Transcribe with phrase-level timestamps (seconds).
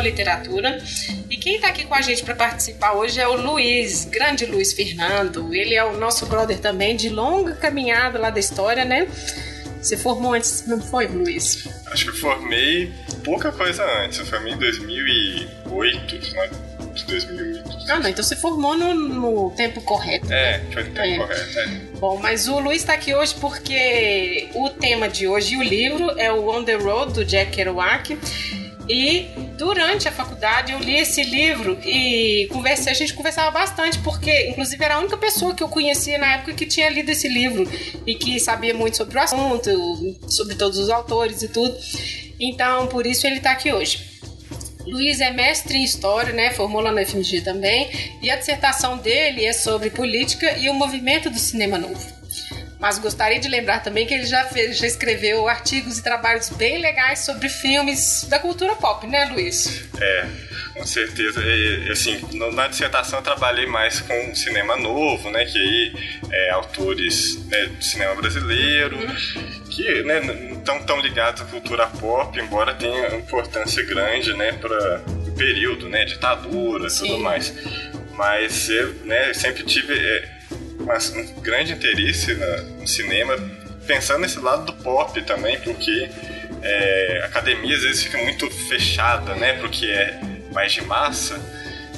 [0.00, 0.82] Literatura.
[1.28, 4.72] E quem está aqui com a gente para participar hoje é o Luiz, grande Luiz
[4.72, 5.54] Fernando.
[5.54, 9.06] Ele é o nosso brother também, de longa caminhada lá da história, né?
[9.80, 11.66] Você formou antes, não foi, Luiz?
[11.86, 12.92] Acho que eu formei
[13.24, 14.18] pouca coisa antes.
[14.18, 16.50] Eu formei em 2008, né?
[16.94, 17.70] de 2008.
[17.88, 20.32] Ah, não, então você formou no, no tempo correto.
[20.32, 21.18] É, foi no tempo é.
[21.18, 21.66] correto, é.
[21.98, 26.10] Bom, mas o Luiz está aqui hoje porque o tema de hoje e o livro
[26.18, 28.18] é o On the Road, do Jack Kerouac.
[28.88, 29.28] E
[29.60, 34.82] durante a faculdade eu li esse livro e conversei, a gente conversava bastante, porque inclusive
[34.82, 37.70] era a única pessoa que eu conhecia na época que tinha lido esse livro
[38.06, 41.76] e que sabia muito sobre o assunto, sobre todos os autores e tudo.
[42.40, 44.18] Então, por isso ele está aqui hoje.
[44.86, 46.52] Luiz é mestre em História, né?
[46.52, 47.90] Formou lá na FMG também.
[48.22, 52.19] E a dissertação dele é sobre política e o movimento do cinema novo.
[52.80, 56.78] Mas gostaria de lembrar também que ele já, fez, já escreveu artigos e trabalhos bem
[56.78, 59.84] legais sobre filmes da cultura pop, né, Luiz?
[60.00, 60.26] É,
[60.72, 61.42] com certeza.
[61.44, 62.18] E, assim,
[62.54, 65.92] na dissertação eu trabalhei mais com cinema novo, né, que aí
[66.32, 69.62] é, autores né, do cinema brasileiro, uhum.
[69.68, 75.02] que né, não estão tão ligados à cultura pop, embora tenha importância grande, né, para
[75.28, 77.52] o período, né, ditadura e tudo mais.
[78.12, 79.92] Mas eu, né, sempre tive...
[79.92, 80.39] É,
[80.80, 83.36] um grande interesse no cinema,
[83.86, 86.10] pensando nesse lado do pop também, porque
[86.62, 90.20] é, a academia às vezes fica muito fechada, né, porque é
[90.52, 91.40] mais de massa.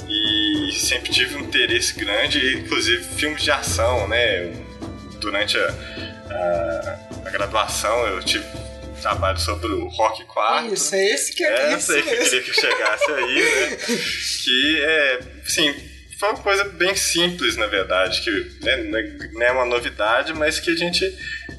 [0.07, 4.51] E sempre tive um interesse grande, inclusive filmes de ação, né?
[5.19, 5.73] Durante a,
[6.29, 8.45] a, a graduação eu tive
[9.01, 10.73] trabalho sobre o Rock 4.
[10.73, 13.77] Isso, é esse que eu é, esse aí que eu queria que chegasse aí, né?
[14.43, 15.75] que é, sim,
[16.17, 18.31] foi uma coisa bem simples, na verdade, que
[18.63, 18.77] né,
[19.33, 21.03] não é uma novidade, mas que a gente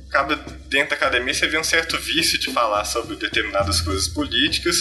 [0.08, 0.36] acaba
[0.68, 4.76] dentro da academia você vê um certo vício de falar sobre determinadas coisas políticas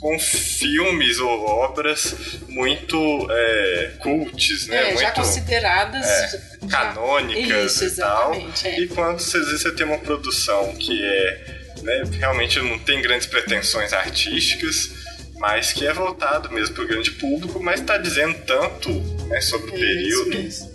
[0.00, 2.14] com filmes ou obras
[2.48, 4.76] muito é, cults, né?
[4.76, 8.34] É, muito, já consideradas é, canônicas Isso, e tal.
[8.64, 8.80] É.
[8.80, 13.26] E quando às vezes você tem uma produção que é né, realmente não tem grandes
[13.26, 14.90] pretensões artísticas,
[15.38, 18.90] mas que é voltado mesmo para o grande público, mas está dizendo tanto
[19.28, 20.36] né, sobre o período.
[20.38, 20.70] Isso,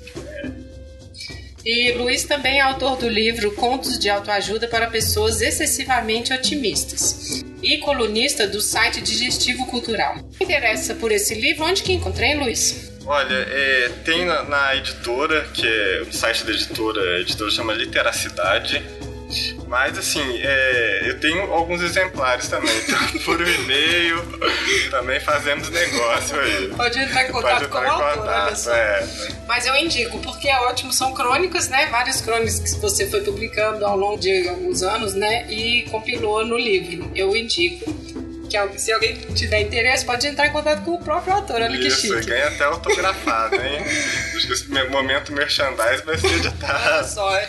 [1.65, 7.77] E Luiz também é autor do livro Contos de Autoajuda para Pessoas Excessivamente Otimistas e
[7.77, 10.15] colunista do site Digestivo Cultural.
[10.39, 11.65] interessa por esse livro?
[11.65, 12.91] Onde que encontrei, Luiz?
[13.05, 17.73] Olha, é, tem na, na, editora, que é o site da editora, a editora chama
[17.73, 18.81] Literacidade,
[19.67, 24.21] mas assim, é, eu tenho alguns exemplares também, então por e-mail
[24.89, 26.67] também fazemos negócio aí.
[26.75, 28.73] Pode entrar em contato com o autor, olha só.
[28.73, 29.07] É.
[29.47, 31.87] Mas eu indico, porque é ótimo, são crônicas, né?
[31.87, 35.45] Várias crônicas que você foi publicando ao longo de alguns anos, né?
[35.51, 37.11] E compilou no livro.
[37.15, 37.91] Eu indico.
[38.49, 41.61] Que se alguém tiver interesse, pode entrar em contato com o próprio autor.
[41.61, 42.29] Olha Isso, que chique.
[42.29, 43.79] ganha até autografado, hein?
[44.35, 46.93] Acho que esse momento merchandise vai ser editado.
[46.93, 47.47] Olha só, é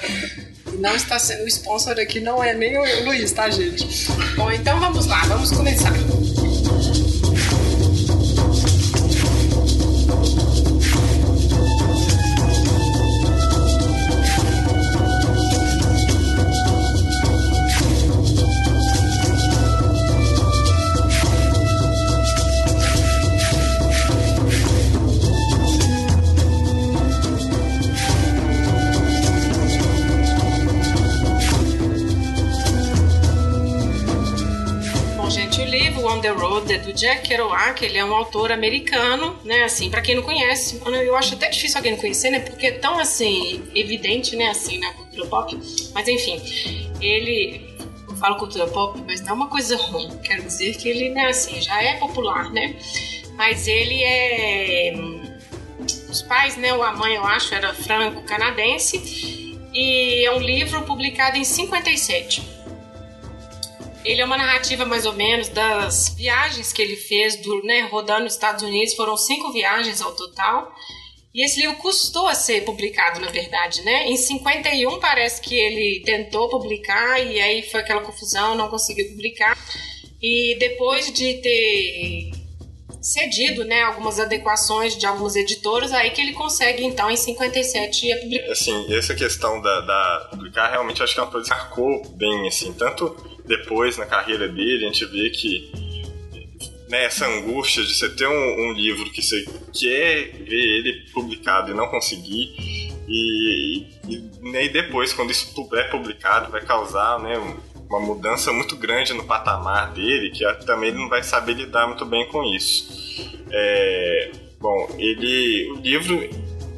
[0.78, 3.86] não está sendo o sponsor aqui, não é nem o Luiz, tá, gente?
[4.36, 5.92] Bom, então vamos lá, vamos começar.
[37.02, 41.34] Jack Kerouac, ele é um autor americano, né, assim, para quem não conhece, eu acho
[41.34, 45.26] até difícil alguém não conhecer, né, porque é tão, assim, evidente, né, assim, na cultura
[45.26, 45.58] pop,
[45.92, 46.40] mas enfim,
[47.00, 47.74] ele,
[48.08, 51.26] eu falo cultura pop, mas não é uma coisa ruim, quero dizer que ele, né,
[51.26, 52.76] assim, já é popular, né,
[53.34, 54.94] mas ele é,
[56.08, 61.36] os pais, né, ou a mãe, eu acho, era franco-canadense, e é um livro publicado
[61.36, 62.61] em 57,
[64.04, 68.26] ele é uma narrativa mais ou menos das viagens que ele fez, do, né, rodando
[68.26, 68.94] os Estados Unidos.
[68.94, 70.72] Foram cinco viagens ao total.
[71.34, 74.06] E esse livro custou a ser publicado, na verdade, né?
[74.06, 79.56] Em 51 parece que ele tentou publicar e aí foi aquela confusão, não conseguiu publicar.
[80.20, 82.32] E depois de ter
[83.00, 88.52] cedido, né, algumas adequações de algumas editoras, aí que ele consegue então em 57 publicar.
[88.52, 92.46] Assim, essa questão da, da publicar realmente acho que é uma coisa que marcou bem,
[92.46, 95.72] assim, tanto depois na carreira dele, a gente vê que
[96.88, 101.70] né, essa angústia de você ter um, um, livro que você quer ver ele publicado
[101.70, 102.54] e não conseguir,
[103.08, 107.36] e, e, e depois, quando isso é publicado, vai causar né,
[107.88, 112.04] uma mudança muito grande no patamar dele, que também ele não vai saber lidar muito
[112.06, 113.40] bem com isso.
[113.50, 115.70] É, bom, ele.
[115.72, 116.28] O livro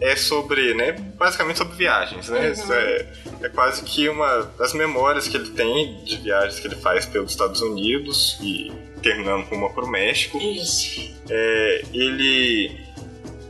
[0.05, 2.53] é sobre, né, basicamente sobre viagens, né?
[2.53, 2.73] Uhum.
[2.75, 3.07] É,
[3.43, 7.31] é, quase que uma das memórias que ele tem de viagens que ele faz pelos
[7.31, 8.71] Estados Unidos e
[9.03, 10.37] terminando com uma para o México.
[10.39, 11.11] Isso.
[11.31, 12.79] É, ele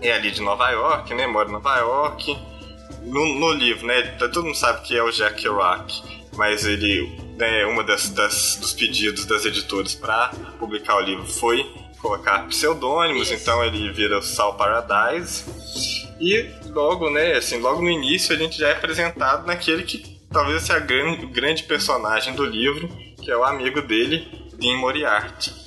[0.00, 1.26] é ali de Nova York, né?
[1.26, 2.38] Mora em Nova York.
[3.02, 4.02] No, no livro, né?
[4.18, 5.92] Todo mundo sabe que é o Jack Kerouac,
[6.36, 10.28] mas ele, né, uma das, das dos pedidos das editoras para
[10.58, 11.68] publicar o livro foi
[11.98, 13.42] colocar pseudônimos, Isso.
[13.42, 16.03] então ele vira o Sal Paradise.
[16.25, 20.62] E logo, né, assim, logo no início a gente já é apresentado naquele que talvez
[20.62, 22.88] seja o grande personagem do livro,
[23.23, 24.26] que é o amigo dele,
[24.59, 25.65] Dean Moriarty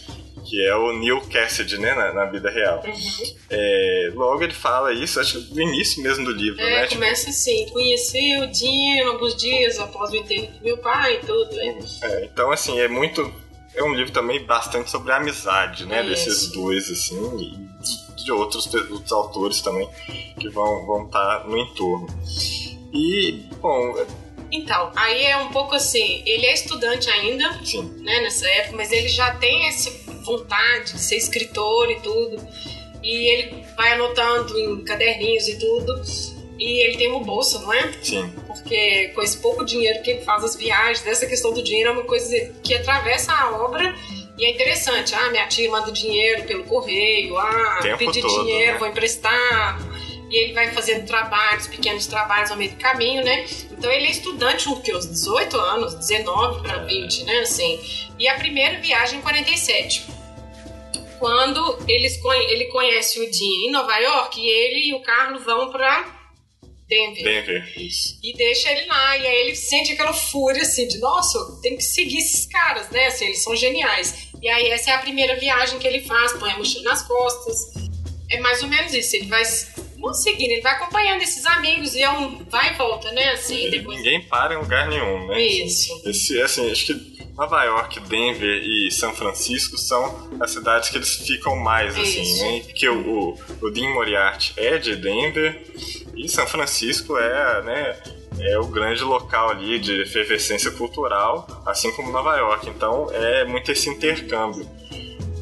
[0.47, 2.81] que é o Neil Cassidy, né, na, na vida real.
[2.85, 3.35] Uhum.
[3.49, 6.87] É, logo ele fala isso, acho que no início mesmo do livro, é, né?
[6.87, 7.31] Tipo, começa tipo...
[7.31, 11.53] assim, conheci o Dino alguns dias após o enterro do meu pai e tudo.
[11.53, 11.79] Né?
[12.03, 13.29] É, então, assim, é muito...
[13.75, 18.73] É um livro também bastante sobre a amizade, né, desses dois, assim, e de, outros,
[18.73, 19.89] outros autores também
[20.37, 22.07] que vão, vão estar no entorno.
[22.93, 23.95] E, bom,
[24.51, 27.83] então, aí é um pouco assim, ele é estudante ainda, Sim.
[27.99, 29.89] né, nessa época, mas ele já tem essa
[30.23, 32.45] vontade de ser escritor e tudo.
[33.01, 36.01] E ele vai anotando em caderninhos e tudo.
[36.59, 37.93] E ele tem uma bolsa, não é?
[38.01, 38.29] Sim.
[38.45, 41.93] Porque com esse pouco dinheiro que ele faz as viagens, dessa questão do dinheiro é
[41.93, 43.95] uma coisa que atravessa a obra
[44.37, 45.15] e é interessante.
[45.15, 48.77] Ah, minha tia manda dinheiro pelo correio, ah, pedir dinheiro, né?
[48.77, 49.77] vou emprestar
[50.29, 53.45] e ele vai fazendo trabalhos, pequenos trabalhos ao meio do caminho, né?
[53.71, 57.79] Então ele é estudante o que uns 18 anos, 19 para 20, né, assim.
[58.19, 60.05] E a primeira viagem em 47.
[61.19, 62.19] Quando eles
[62.49, 66.17] ele conhece o Dean em Nova York e ele e o Carlos vão para
[66.87, 67.23] Denver.
[67.23, 67.73] Denver.
[68.23, 71.83] E deixa ele lá, e aí ele sente aquela fúria assim de, nossa, tem que
[71.83, 73.07] seguir esses caras, né?
[73.07, 74.26] Assim, eles são geniais.
[74.41, 77.73] E aí essa é a primeira viagem que ele faz, põe a mochila nas costas.
[78.29, 79.15] É mais ou menos isso.
[79.15, 79.43] Ele vai
[79.97, 83.31] vão seguindo, ele vai acompanhando esses amigos e é um vai e volta, né?
[83.31, 83.97] Assim, depois...
[83.97, 85.41] Ninguém para em lugar nenhum, né?
[85.41, 86.01] Isso.
[86.05, 91.15] Esse, assim, acho que Nova York, Denver e São Francisco são as cidades que eles
[91.15, 92.43] ficam mais, assim, Isso.
[92.43, 92.61] né?
[92.61, 95.61] Porque o, o, o Dean Moriarty é de Denver
[96.15, 97.99] e São Francisco é, né?
[98.39, 102.69] É o grande local ali de efervescência cultural, assim como Nova York.
[102.69, 104.67] Então é muito esse intercâmbio.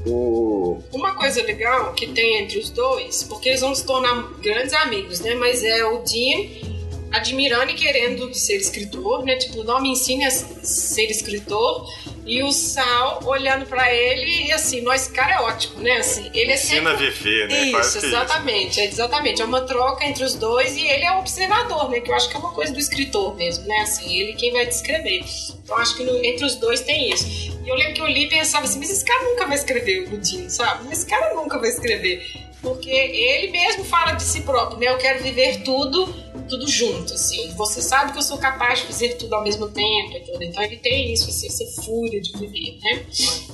[0.06, 0.80] O...
[0.94, 5.20] Uma coisa legal que tem entre os dois, porque eles vão se tornar grandes amigos,
[5.20, 5.34] né?
[5.36, 6.75] Mas é o Dean
[7.16, 9.36] admirando e querendo ser escritor, né?
[9.36, 11.88] Tipo, não me ensine a ser escritor.
[12.26, 15.98] E o Sal olhando para ele e assim, nós cara é ótimo, né?
[15.98, 17.08] Assim, ele é Ensina sempre...
[17.08, 17.66] a viver, né?
[17.80, 18.80] Isso, exatamente.
[18.80, 19.42] É, exatamente.
[19.44, 22.00] É uma troca entre os dois e ele é observador, né?
[22.00, 23.78] Que eu acho que é uma coisa do escritor mesmo, né?
[23.82, 25.24] Assim, ele quem vai descrever.
[25.64, 27.28] Então acho que no, entre os dois tem isso.
[27.64, 30.04] E eu lembro que eu li e pensava assim, mas esse cara nunca vai escrever
[30.06, 30.92] o Budinho, sabe?
[30.92, 32.26] Esse cara nunca vai escrever.
[32.66, 34.88] Porque ele mesmo fala de si próprio, né?
[34.88, 36.12] Eu quero viver tudo
[36.50, 37.50] tudo junto, assim.
[37.56, 40.46] Você sabe que eu sou capaz de fazer tudo ao mesmo tempo e.
[40.46, 43.06] Então ele tem isso, assim, essa fúria de viver, né?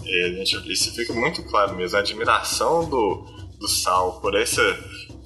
[0.05, 1.97] É, gente, isso fica muito claro mesmo.
[1.97, 3.25] A admiração do,
[3.59, 4.61] do Sal por essa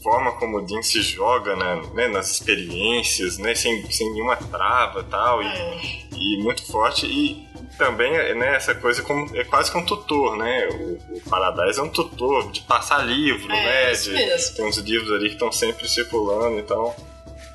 [0.05, 5.03] forma como o Dean se joga né, né, nas experiências, né, sem, sem nenhuma trava
[5.03, 5.79] tal, e, é.
[6.15, 7.07] e muito forte.
[7.07, 7.43] E
[7.75, 10.67] também né, essa coisa como, é quase que um tutor, né?
[10.67, 13.91] O, o Paradise é um tutor de passar livro, é, né?
[13.91, 14.55] Isso de, mesmo.
[14.55, 16.95] Tem uns livros ali que estão sempre circulando, então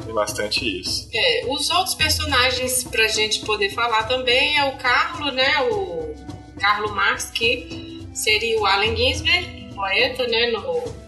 [0.05, 1.09] tem bastante isso.
[1.15, 5.61] É, os outros personagens pra gente poder falar também é o Carlo, né?
[5.71, 6.15] O
[6.59, 10.51] Carlo Marx, que seria o Allen Ginsberg, poeta, né?
[10.51, 11.00] No, na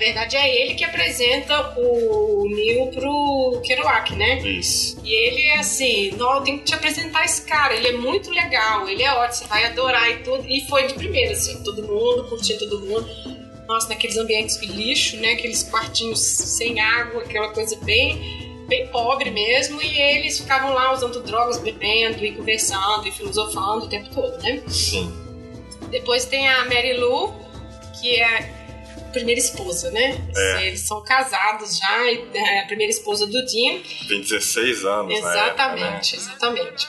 [0.00, 4.40] verdade é ele que apresenta o Neil pro Kerouac, né?
[4.40, 4.98] Isso.
[5.04, 8.30] E ele é assim, não, eu tenho que te apresentar esse cara, ele é muito
[8.30, 10.44] legal, ele é ótimo, você vai adorar e tudo.
[10.48, 13.08] E foi de primeira, assim, todo mundo, curtiu todo mundo
[13.70, 15.34] nossa, naqueles ambientes de lixo, né?
[15.34, 19.80] Aqueles quartinhos sem água, aquela coisa bem, bem pobre mesmo.
[19.80, 24.60] E eles ficavam lá usando drogas, bebendo e conversando e filosofando o tempo todo, né?
[24.66, 25.12] Sim.
[25.88, 27.32] Depois tem a Mary Lou,
[28.00, 28.59] que é
[29.10, 30.16] primeira esposa, né?
[30.34, 30.66] É.
[30.66, 33.80] Eles são casados já, é a primeira esposa do Dean.
[34.08, 36.00] Tem 16 anos, Exatamente, época, né?
[36.02, 36.88] exatamente.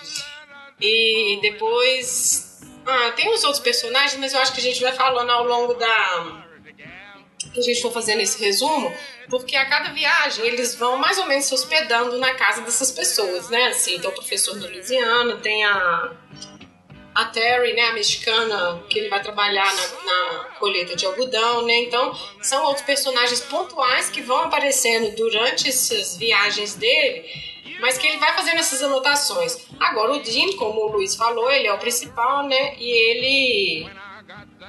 [0.79, 2.61] E depois.
[2.85, 5.75] Ah, tem os outros personagens, mas eu acho que a gente vai falando ao longo
[5.75, 6.41] da,
[7.53, 8.93] que a gente for fazendo esse resumo,
[9.29, 13.49] porque a cada viagem eles vão mais ou menos se hospedando na casa dessas pessoas,
[13.49, 13.67] né?
[13.67, 16.11] Assim, então o professor do Louisiana, tem a,
[17.13, 21.81] a Terry, né, a mexicana, que ele vai trabalhar na, na colheita de algodão, né?
[21.81, 27.25] Então, são outros personagens pontuais que vão aparecendo durante essas viagens dele,
[27.81, 29.67] mas que ele vai fazendo essas anotações.
[29.79, 32.75] Agora, o Jim, como o Luiz falou, ele é o principal, né?
[32.77, 33.89] E ele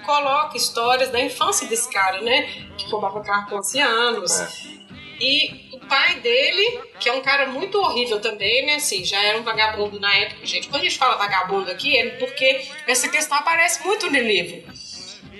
[0.04, 2.42] coloca histórias da infância desse cara, né?
[2.76, 4.32] Que roubava carro com 11 anos.
[5.25, 8.75] E o pai dele, que é um cara muito horrível também, né?
[8.75, 10.45] Assim, já era um vagabundo na época.
[10.45, 14.64] Gente, quando a gente fala vagabundo aqui, é porque essa questão aparece muito no livro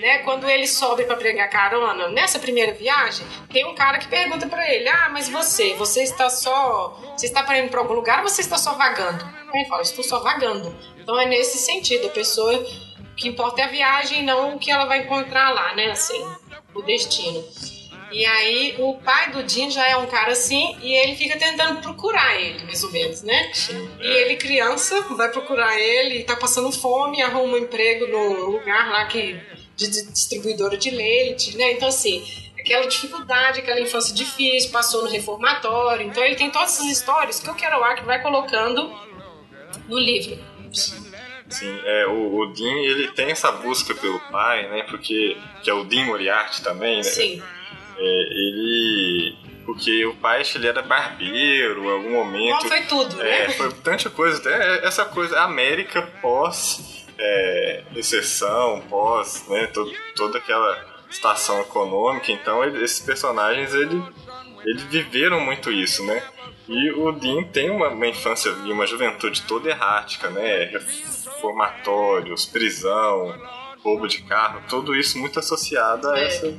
[0.03, 4.49] né, quando ele sobe para pegar carona, nessa primeira viagem, tem um cara que pergunta
[4.49, 8.19] para ele: "Ah, mas você, você está só, você está para ir para algum lugar
[8.19, 9.25] ou você está só vagando?"
[9.55, 10.77] Ele fala: "Estou só vagando".
[10.99, 12.53] Então é nesse sentido, a pessoa
[13.17, 16.27] que importa é a viagem, não o que ela vai encontrar lá, né, assim,
[16.75, 17.45] o destino.
[18.13, 21.81] E aí o pai do Jim já é um cara assim e ele fica tentando
[21.81, 23.51] procurar ele, mais ou menos, né?
[23.55, 23.91] Sim.
[24.01, 29.07] E ele, criança, vai procurar ele, tá passando fome, arruma um emprego no lugar lá
[29.07, 29.41] que
[29.77, 31.73] de distribuidora de leite, né?
[31.73, 32.25] Então, assim,
[32.59, 36.07] aquela dificuldade, aquela infância difícil, passou no reformatório.
[36.07, 38.93] Então, ele tem todas essas histórias que o Kerouac vai colocando
[39.89, 40.39] no livro.
[41.49, 44.85] Sim, é, o, o Dean, ele tem essa busca pelo pai, né?
[44.85, 47.03] Porque, que é o Dean Moriarty também, né?
[47.03, 47.43] Sim.
[47.97, 52.63] É, ele porque o pai ele era barbeiro em algum momento.
[52.63, 53.45] Não, foi tudo, né?
[53.45, 54.39] É, foi tanta coisa.
[54.39, 62.33] Até essa coisa, América pós é, recessão, pós, né, todo, toda aquela estação econômica.
[62.33, 64.03] Então, ele, esses personagens, ele,
[64.65, 66.23] eles viveram muito isso, né?
[66.69, 70.65] E o Dean tem uma, uma infância e uma juventude toda errática, né?
[70.65, 73.35] Reformatórios, prisão,
[73.83, 76.27] roubo de carro, tudo isso muito associado a é.
[76.27, 76.55] essa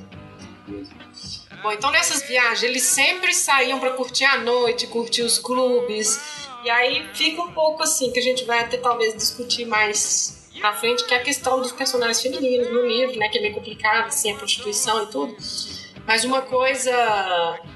[1.63, 6.19] Bom, então nessas viagens eles sempre saíam para curtir a noite, curtir os clubes.
[6.61, 10.73] E aí fica um pouco assim que a gente vai até talvez discutir mais pra
[10.73, 13.29] frente, que é a questão dos personagens femininos no livro, né?
[13.29, 15.37] Que é meio complicado, assim, a prostituição e tudo.
[16.05, 16.91] Mas uma coisa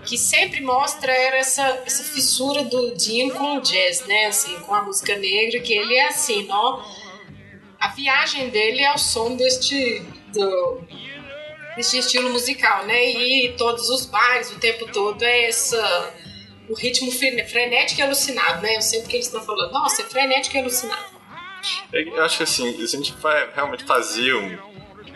[0.06, 4.26] que sempre mostra era essa, essa fissura do Dean com o jazz, né?
[4.26, 6.84] Assim, com a música negra, que ele é assim, ó.
[7.80, 10.02] A viagem dele é o som deste.
[10.34, 10.82] Do,
[11.78, 13.10] deste estilo musical, né?
[13.10, 16.14] E todos os bares, o tempo todo é essa.
[16.68, 18.76] O ritmo frenético e alucinado, né?
[18.76, 21.18] Eu sempre que eles estão falando, nossa, é frenético e alucinado.
[21.94, 24.50] Eu acho que assim, se a gente vai realmente fazer um,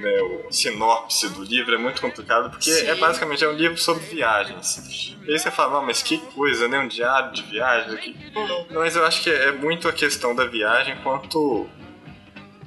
[0.02, 2.88] né, o sinopse do livro é muito complicado, porque Sim.
[2.88, 5.16] é basicamente é um livro sobre viagens.
[5.26, 6.80] E aí você fala, não, mas que coisa, né?
[6.80, 7.98] Um diário de viagem.
[7.98, 8.38] Que...
[8.38, 8.68] Uhum.
[8.72, 11.70] Mas eu acho que é muito a questão da viagem quanto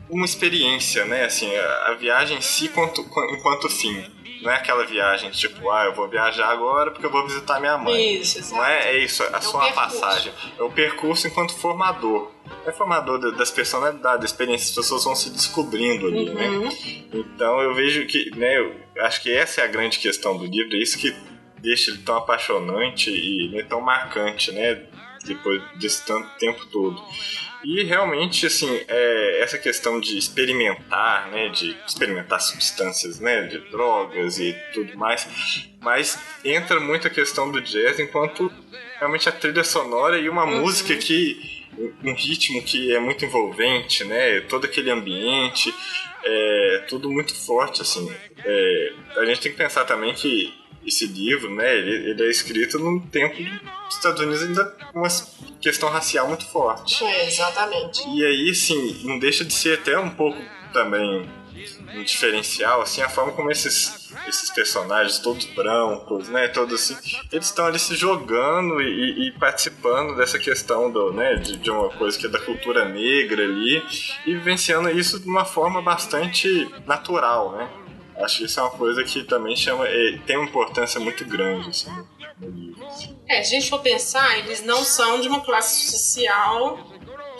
[0.08, 1.24] uma experiência, né?
[1.24, 4.04] Assim, a, a viagem em si quanto, enquanto fim.
[4.42, 7.78] Não é aquela viagem tipo, ah, eu vou viajar agora porque eu vou visitar minha
[7.78, 8.16] mãe.
[8.20, 8.52] Isso, exatamente.
[8.52, 10.32] Não é, é isso, é, é só uma passagem.
[10.58, 12.30] É o percurso enquanto formador.
[12.66, 16.48] É formador das personalidades, da experiência, as pessoas vão se descobrindo ali, né?
[16.48, 16.68] uhum.
[16.68, 16.76] né?
[17.14, 20.76] Então eu vejo que, né, eu acho que essa é a grande questão do livro,
[20.76, 21.14] é isso que
[21.60, 24.82] deixa ele tão apaixonante e né, tão marcante, né?
[25.24, 27.02] Depois desse tanto tempo todo.
[27.64, 34.38] E realmente, assim, é, essa questão de experimentar, né, de experimentar substâncias, né, de drogas
[34.38, 35.26] e tudo mais,
[35.80, 38.52] mas entra muito a questão do jazz enquanto
[38.98, 40.60] realmente a trilha sonora e uma uhum.
[40.60, 41.64] música que
[42.04, 45.74] um ritmo que é muito envolvente, né, todo aquele ambiente,
[46.24, 48.14] é tudo muito forte, assim.
[48.44, 50.52] É, a gente tem que pensar também que
[50.86, 55.08] esse livro, né, ele, ele é escrito num tempo dos Estados Unidos ainda com uma
[55.60, 57.04] questão racial muito forte.
[57.04, 58.02] É, exatamente.
[58.08, 60.38] E aí, sim, não deixa de ser até um pouco
[60.72, 61.28] também
[61.94, 66.96] um diferencial, assim, a forma como esses, esses personagens, todos brancos, né, todos assim,
[67.32, 71.88] eles estão ali se jogando e, e, participando dessa questão do, né, de, de, uma
[71.90, 73.82] coisa que é da cultura negra ali
[74.26, 77.83] e vivenciando isso de uma forma bastante natural, né.
[78.16, 81.70] Acho que isso é uma coisa que também chama, é, tem uma importância muito grande,
[81.70, 81.90] assim,
[82.38, 82.86] no livro.
[83.28, 86.78] É, se a gente for pensar, eles não são de uma classe social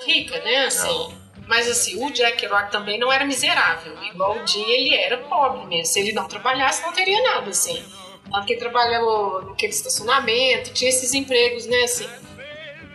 [0.04, 0.88] rica, né, assim...
[0.88, 3.97] Não mas assim, o Jack Kerouac também não era miserável.
[4.02, 5.93] Igual o Jim, ele era pobre mesmo.
[5.93, 7.85] Se ele não trabalhasse, não teria nada, assim.
[8.31, 12.09] Tanto que ele trabalhava naquele estacionamento, tinha esses empregos, né, assim,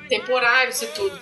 [0.08, 1.20] temporários e tudo.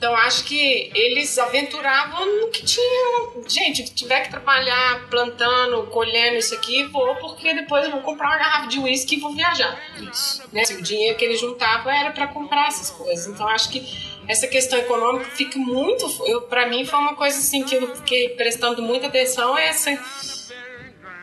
[0.00, 3.44] Então acho que eles aventuravam no que tinham.
[3.46, 8.28] Gente, se tiver que trabalhar plantando, colhendo isso aqui, vou, porque depois eu vou comprar
[8.28, 9.78] uma garrafa de uísque e vou viajar.
[10.10, 10.42] Isso.
[10.54, 10.62] Né?
[10.70, 13.26] O dinheiro que eles juntavam era para comprar essas coisas.
[13.26, 13.86] Então acho que
[14.26, 16.08] essa questão econômica fica muito.
[16.48, 20.02] Para mim foi uma coisa assim que eu fiquei prestando muita atenção é essa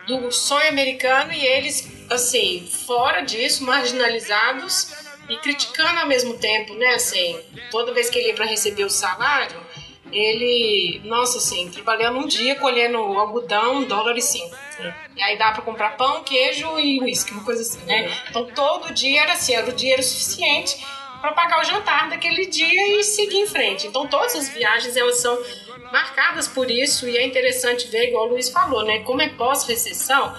[0.05, 6.89] do sonho americano e eles assim fora disso marginalizados e criticando ao mesmo tempo, né?
[6.95, 7.39] Assim,
[7.71, 9.59] toda vez que ele ia para receber o salário,
[10.11, 14.55] ele, nossa, assim, trabalhando um dia colhendo algodão, um dólar e cinco.
[14.79, 14.95] Né?
[15.15, 18.11] E aí dá para comprar pão, queijo e uísque, uma coisa assim, né?
[18.29, 20.77] Então todo dia era assim, era o dinheiro suficiente
[21.19, 23.87] para pagar o jantar daquele dia e seguir em frente.
[23.87, 25.37] Então todas as viagens elas são
[25.91, 28.99] marcadas por isso e é interessante ver, igual o Luiz falou, né?
[28.99, 30.35] Como é pós-recessão,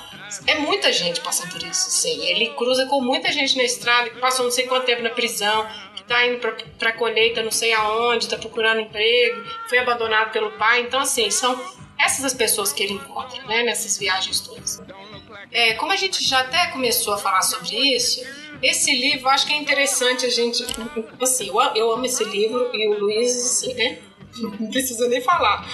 [0.47, 2.25] é muita gente passando por isso, sim.
[2.27, 5.67] Ele cruza com muita gente na estrada que passou não sei quanto tempo na prisão,
[5.95, 10.51] que tá indo pra, pra colheita não sei aonde, tá procurando emprego, foi abandonado pelo
[10.53, 10.81] pai.
[10.81, 11.59] Então, assim, são
[11.99, 13.63] essas as pessoas que ele encontra, né?
[13.63, 14.81] Nessas viagens todas.
[15.51, 18.25] É, como a gente já até começou a falar sobre isso,
[18.63, 20.65] esse livro acho que é interessante a gente.
[21.21, 23.99] Assim, eu, amo esse livro e o Luiz, assim, né?
[24.43, 25.67] Não precisa nem falar.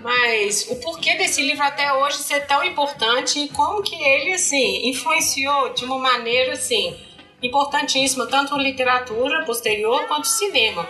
[0.00, 4.88] Mas o porquê desse livro até hoje ser tão importante e como que ele, assim,
[4.88, 6.96] influenciou de uma maneira, assim,
[7.42, 10.86] importantíssima, tanto literatura posterior quanto cinema.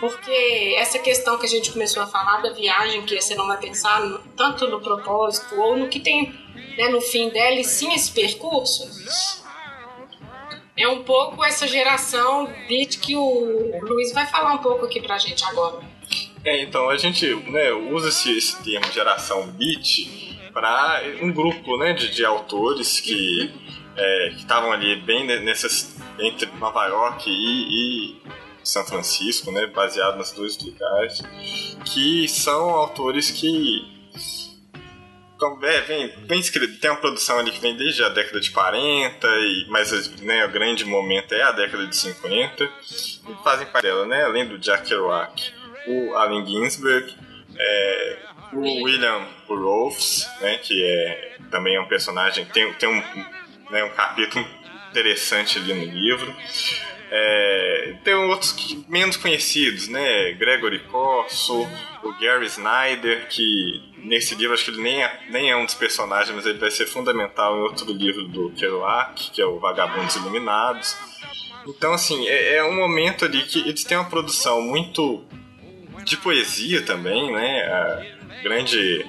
[0.00, 3.58] Porque essa questão que a gente começou a falar da viagem, que você não vai
[3.58, 6.34] pensar no, tanto no propósito ou no que tem
[6.76, 8.88] né, no fim dela, e sim esse percurso,
[10.76, 15.18] é um pouco essa geração beat que o Luiz vai falar um pouco aqui pra
[15.18, 15.89] gente agora.
[16.44, 20.08] É, então a gente né, usa esse, esse termo geração beat
[20.52, 23.52] para um grupo né, de, de autores que
[23.96, 28.22] é, estavam ali bem nessas entre Nova York e, e
[28.62, 31.22] São Francisco, né, baseado nas dois lugares,
[31.84, 34.00] que são autores que
[35.40, 38.50] então, é, vem, vem escrito, tem uma produção ali que vem desde a década de
[38.50, 44.04] 40, e, mas né, o grande momento é a década de 50, e fazem dela,
[44.04, 45.50] né, além do Jack Kerouac,
[45.86, 47.14] o Allen Ginsberg,
[47.56, 48.18] é,
[48.52, 53.02] o William Burroughs, né, que é, também é um personagem, tem, tem um,
[53.70, 54.46] né, um capítulo
[54.90, 56.34] interessante ali no livro,
[57.12, 60.32] é, tem outros que, menos conhecidos, né?
[60.34, 61.66] Gregory Corso,
[62.04, 65.74] o Gary Snyder, que nesse livro acho que ele nem é, nem é um dos
[65.74, 70.14] personagens, mas ele vai ser fundamental em outro livro do Kerouac, que é o Vagabundos
[70.14, 70.96] Iluminados.
[71.66, 75.24] Então, assim, é, é um momento ali que eles têm uma produção muito
[76.04, 77.62] de poesia também, né?
[77.64, 79.04] A grande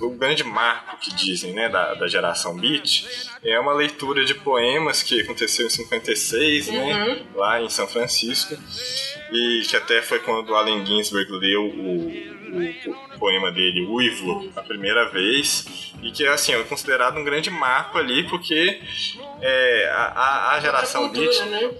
[0.00, 3.04] o grande marco que dizem né, da, da geração beat
[3.42, 6.86] é uma leitura de poemas que aconteceu em 56, né, uhum.
[6.86, 8.56] né, lá em São Francisco,
[9.32, 12.08] e que até foi quando Allen Ginsberg leu o,
[13.14, 17.98] o, poema dele, Uivo, a primeira vez, e que assim, é considerado um grande marco
[17.98, 18.80] ali, porque
[19.40, 21.40] é, a, a geração beat.
[21.46, 21.70] Né?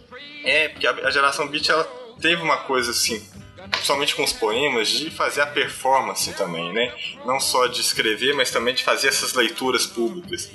[0.45, 1.85] É, porque a, a geração beat ela
[2.21, 3.23] teve uma coisa assim
[3.71, 6.93] principalmente com os poemas, de fazer a performance também, né?
[7.25, 10.51] Não só de escrever, mas também de fazer essas leituras públicas.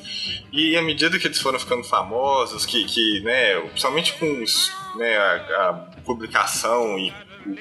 [0.52, 5.18] E à medida que eles foram ficando famosos, que, que né, principalmente com os, né,
[5.18, 7.14] a, a publicação e,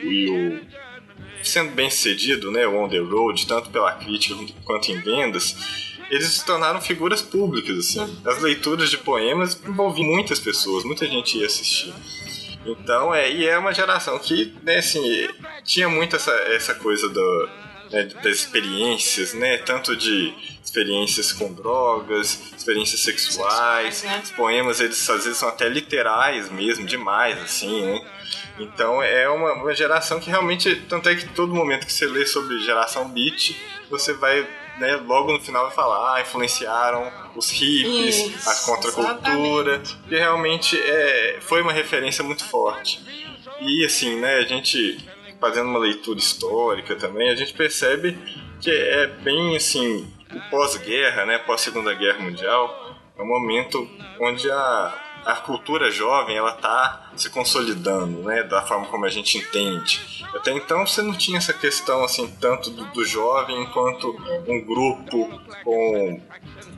[0.02, 0.60] e o
[1.42, 5.56] sendo bem sucedido, né, o On The Road, tanto pela crítica quanto em vendas,
[6.10, 8.18] eles se tornaram figuras públicas, assim.
[8.24, 11.94] As leituras de poemas envolviam muitas pessoas, muita gente ia assistir.
[12.64, 15.28] Então, é, e é uma geração que, né, assim,
[15.64, 17.48] tinha muito essa, essa coisa do,
[17.90, 19.58] né, das experiências, né?
[19.58, 24.02] Tanto de experiências com drogas, experiências sexuais.
[24.02, 24.20] Né?
[24.22, 28.06] Os poemas, eles às vezes são até literais mesmo, demais, assim, né?
[28.58, 32.26] Então é uma, uma geração que realmente, tanto é que todo momento que você lê
[32.26, 33.56] sobre geração beat,
[33.88, 34.46] você vai
[34.80, 40.80] né, logo no final vai falar, ah, influenciaram os hippies, Isso, a contracultura, que realmente
[40.80, 42.98] é, foi uma referência muito forte.
[43.60, 44.98] E assim, né, a gente
[45.38, 48.18] fazendo uma leitura histórica também, a gente percebe
[48.60, 53.88] que é bem assim, o pós-guerra, né, pós-segunda guerra mundial, é um momento
[54.18, 59.38] onde a a cultura jovem ela tá se consolidando, né, da forma como a gente
[59.38, 60.24] entende.
[60.34, 65.40] Até então você não tinha essa questão assim tanto do, do jovem enquanto um grupo
[65.64, 66.20] com,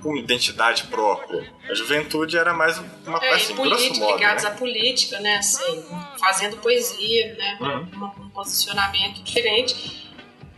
[0.03, 1.53] com identidade própria.
[1.69, 4.51] A juventude era mais uma é, assim, grosso modo, ligados né?
[4.51, 5.85] à política, né, assim,
[6.19, 8.03] fazendo poesia, né, uhum.
[8.03, 10.11] um, um posicionamento diferente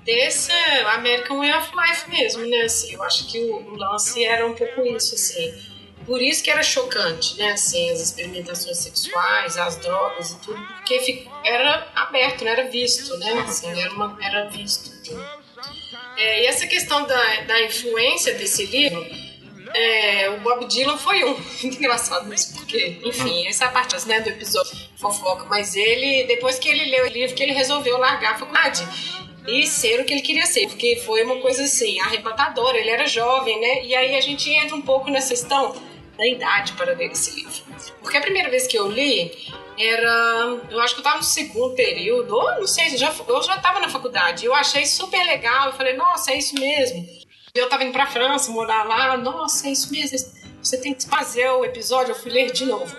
[0.05, 0.53] desse
[0.95, 4.55] American Way of Life mesmo, né, assim, eu acho que o, o lance era um
[4.55, 5.74] pouco isso, assim
[6.07, 7.53] por isso que era chocante, né?
[7.53, 13.33] Assim, as experimentações sexuais, as drogas e tudo, porque era aberto, não era visto, né?
[13.47, 14.93] Assim, era, uma, era visto.
[16.17, 19.05] É, e essa questão da, da influência desse livro,
[19.75, 21.37] é, o Bob Dylan foi um.
[21.65, 26.69] Engraçado mesmo, porque, enfim, essa é parte né, do episódio fofoca, mas ele, depois que
[26.69, 28.87] ele leu o livro, que ele resolveu largar a faculdade
[29.47, 33.07] e ser o que ele queria ser, porque foi uma coisa assim, arrebatadora, ele era
[33.07, 33.85] jovem, né?
[33.85, 35.75] E aí a gente entra um pouco nessa questão
[36.17, 37.63] da idade para ler esse livro.
[38.01, 39.33] Porque a primeira vez que eu li
[39.79, 40.61] era.
[40.71, 43.81] Eu acho que eu estava no segundo período, ou não sei, já, eu já estava
[43.81, 44.45] na faculdade.
[44.45, 47.07] Eu achei super legal, eu falei, nossa, é isso mesmo.
[47.55, 50.19] Eu estava indo para França, morar lá, nossa, é isso mesmo.
[50.63, 52.97] Você tem que fazer o episódio, eu fui ler de novo.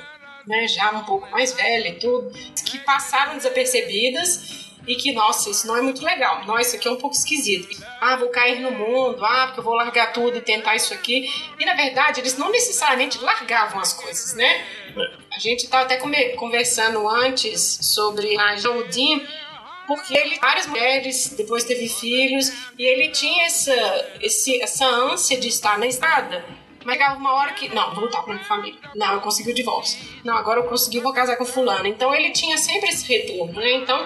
[0.47, 2.31] né, já um pouco mais velha e tudo,
[2.65, 6.45] que passaram desapercebidas e que, nossa, isso não é muito legal.
[6.45, 7.83] Nossa, isso aqui é um pouco esquisito.
[7.99, 11.29] Ah, vou cair no mundo, ah, porque eu vou largar tudo e tentar isso aqui.
[11.59, 14.65] E na verdade, eles não necessariamente largavam as coisas, né?
[15.33, 15.97] A gente estava até
[16.35, 19.25] conversando antes sobre a Jodin,
[19.87, 25.47] porque ele várias mulheres, depois teve filhos, e ele tinha essa, esse, essa ânsia de
[25.47, 26.45] estar na estrada.
[26.85, 28.79] Mas chegava uma hora que, não, vou voltar pra minha família.
[28.95, 29.99] Não, eu consegui o divórcio.
[30.23, 31.87] Não, agora eu consegui, vou casar com fulano.
[31.87, 33.71] Então ele tinha sempre esse retorno, né?
[33.71, 34.05] Então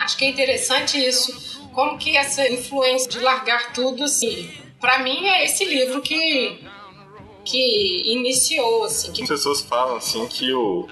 [0.00, 1.60] Acho que é interessante isso.
[1.72, 6.58] Como que essa influência de largar tudo, assim, para mim é esse livro que
[7.44, 9.12] que iniciou, assim.
[9.12, 9.22] Que...
[9.22, 10.86] As pessoas falam, assim, que o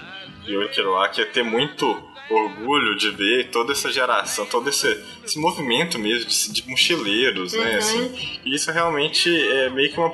[0.47, 1.85] Yuri Kerouac ia ter muito
[2.29, 4.87] orgulho de ver toda essa geração, todo esse,
[5.23, 7.65] esse movimento mesmo de, de mochileiros, né, uhum.
[7.65, 8.39] né, assim.
[8.45, 10.09] E isso realmente é meio que uma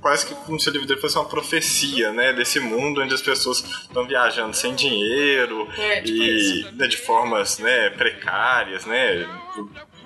[0.00, 2.32] quase que como se o livro dele fosse uma profecia, né?
[2.32, 7.58] Desse mundo onde as pessoas estão viajando sem dinheiro é, tipo e né, de formas
[7.58, 9.26] né, precárias, né?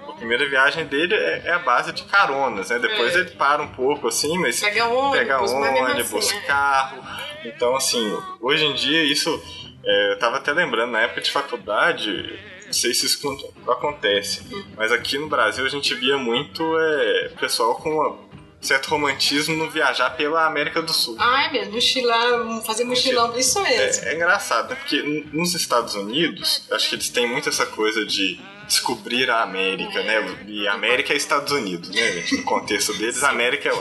[0.09, 2.79] A primeira viagem dele é, é a base de caronas, né?
[2.79, 3.21] Depois é.
[3.21, 6.41] ele para um pouco assim, mas pega ônibus, pega ônibus assim, é.
[6.41, 7.03] carro.
[7.45, 9.43] Então, assim, hoje em dia isso.
[9.85, 14.65] É, eu tava até lembrando, na época de faculdade, não sei se isso acontece, hum.
[14.77, 18.17] mas aqui no Brasil a gente via muito é, pessoal com uma
[18.63, 21.17] certo romantismo no viajar pela América do Sul.
[21.19, 24.05] Ah, é mesmo, mochilão, fazer mochilão, isso mesmo.
[24.05, 24.77] É, é engraçado, né?
[24.77, 29.99] Porque nos Estados Unidos, acho que eles têm muito essa coisa de descobrir a América,
[29.99, 30.05] é.
[30.05, 30.45] né?
[30.47, 32.37] E América é Estados Unidos, né, gente?
[32.37, 33.73] No contexto deles, a América é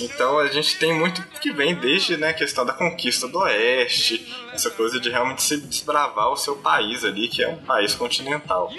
[0.00, 4.32] Então a gente tem muito que vem desde né, a questão da conquista do Oeste,
[4.52, 8.70] essa coisa de realmente se desbravar o seu país ali, que é um país continental.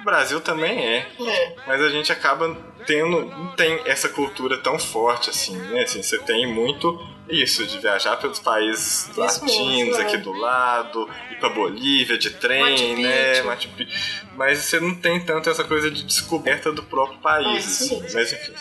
[0.00, 1.06] O Brasil também é.
[1.66, 3.26] Mas a gente acaba tendo.
[3.26, 5.82] Não tem essa cultura tão forte assim, né?
[5.82, 10.18] Assim, você tem muito isso, de viajar pelos países isso latinos mesmo, aqui é.
[10.18, 13.42] do lado, ir pra Bolívia de trem, Machu né?
[13.42, 13.68] Machu
[14.36, 17.82] Mas você não tem tanto essa coisa de descoberta do próprio país.
[17.82, 18.02] É, assim.
[18.12, 18.54] Mas enfim.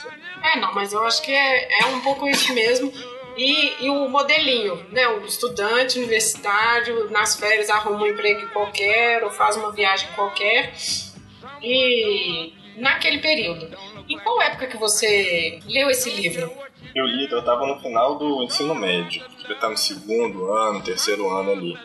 [0.44, 2.94] É, não, mas eu acho que é, é um pouco isso mesmo.
[3.38, 5.08] E, e, o modelinho, né?
[5.08, 10.74] O estudante universitário, nas férias arruma um emprego qualquer ou faz uma viagem qualquer
[11.62, 13.70] e naquele período.
[14.08, 16.52] Em qual época que você leu esse livro?
[16.96, 19.24] Eu li, eu estava no final do ensino médio.
[19.48, 21.78] Eu estava no segundo ano, terceiro ano ali.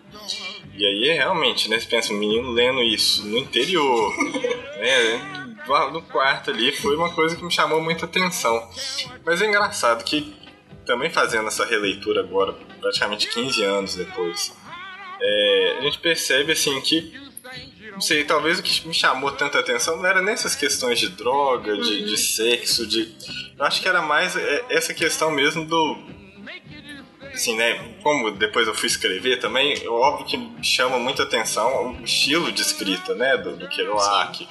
[0.77, 1.79] E aí, realmente, né?
[1.79, 4.13] Você pensa, um menino lendo isso no interior,
[4.79, 5.45] né?
[5.93, 8.69] No quarto ali, foi uma coisa que me chamou muita atenção.
[9.25, 10.35] Mas é engraçado que,
[10.85, 14.55] também fazendo essa releitura agora, praticamente 15 anos depois,
[15.21, 17.24] é, a gente percebe, assim, que
[17.95, 21.77] não sei, talvez o que me chamou tanta atenção não era nessas questões de droga,
[21.77, 22.07] de, uhum.
[22.07, 23.15] de sexo, de.
[23.57, 25.97] Eu acho que era mais é, essa questão mesmo do.
[27.35, 27.97] Assim, né?
[28.03, 33.15] Como depois eu fui escrever também, óbvio que chama muita atenção o estilo de escrita,
[33.15, 33.37] né?
[33.37, 34.47] Do, do Kerouac,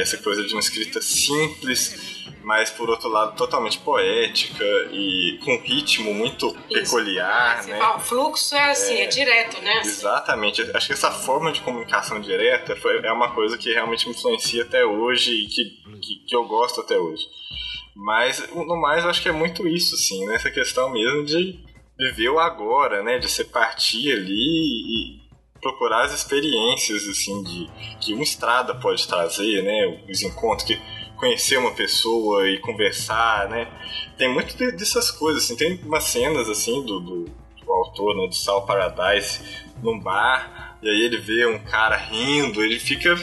[0.00, 5.60] essa coisa de uma escrita simples mas por outro lado totalmente poética e com um
[5.60, 6.92] ritmo muito Isso.
[6.92, 7.78] peculiar, né?
[7.78, 9.80] Ah, o fluxo é assim, é, é direto, né?
[9.80, 10.62] Exatamente.
[10.74, 14.62] Acho que essa forma de comunicação direta foi, é uma coisa que realmente me influencia
[14.62, 15.64] até hoje e que,
[16.00, 17.22] que, que eu gosto até hoje.
[17.94, 20.36] Mas, no mais, eu acho que é muito isso, assim, né?
[20.36, 21.58] Essa questão mesmo de
[21.98, 23.18] viver o agora, né?
[23.18, 25.28] De você partir ali e
[25.60, 27.68] procurar as experiências, assim, de
[28.00, 30.04] que uma estrada pode trazer, né?
[30.08, 30.80] Os encontros que
[31.16, 33.68] conhecer uma pessoa e conversar, né?
[34.16, 35.56] Tem muito dessas coisas, assim.
[35.56, 39.40] Tem umas cenas, assim, do, do, do autor, né, do Sal Paradise,
[39.82, 43.16] num bar, e aí ele vê um cara rindo, ele fica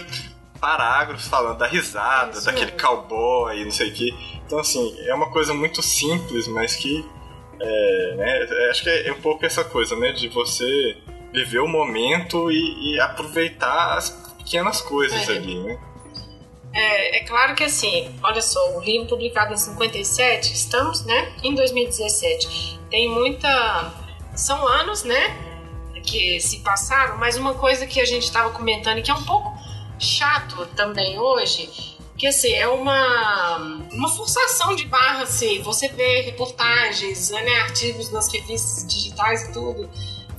[0.59, 2.79] parágrafos falando da risada, Isso daquele é.
[2.79, 4.13] cowboy, não sei o quê.
[4.45, 7.05] Então, assim, é uma coisa muito simples, mas que.
[7.59, 10.11] É, né, acho que é um pouco essa coisa, né?
[10.11, 10.97] De você
[11.33, 15.33] viver o momento e, e aproveitar as pequenas coisas é.
[15.33, 15.79] ali, né?
[16.73, 21.55] É, é, claro que assim, olha só, o livro publicado em 57, estamos, né, em
[21.55, 22.79] 2017.
[22.89, 23.93] Tem muita.
[24.35, 25.37] São anos, né,
[26.05, 29.23] que se passaram, mas uma coisa que a gente estava comentando e que é um
[29.23, 29.57] pouco
[29.97, 31.94] chato também hoje,
[32.25, 33.57] que assim, é uma,
[33.91, 39.87] uma forçação de barra, assim, você vê reportagens, né, artigos nas revistas digitais e tudo.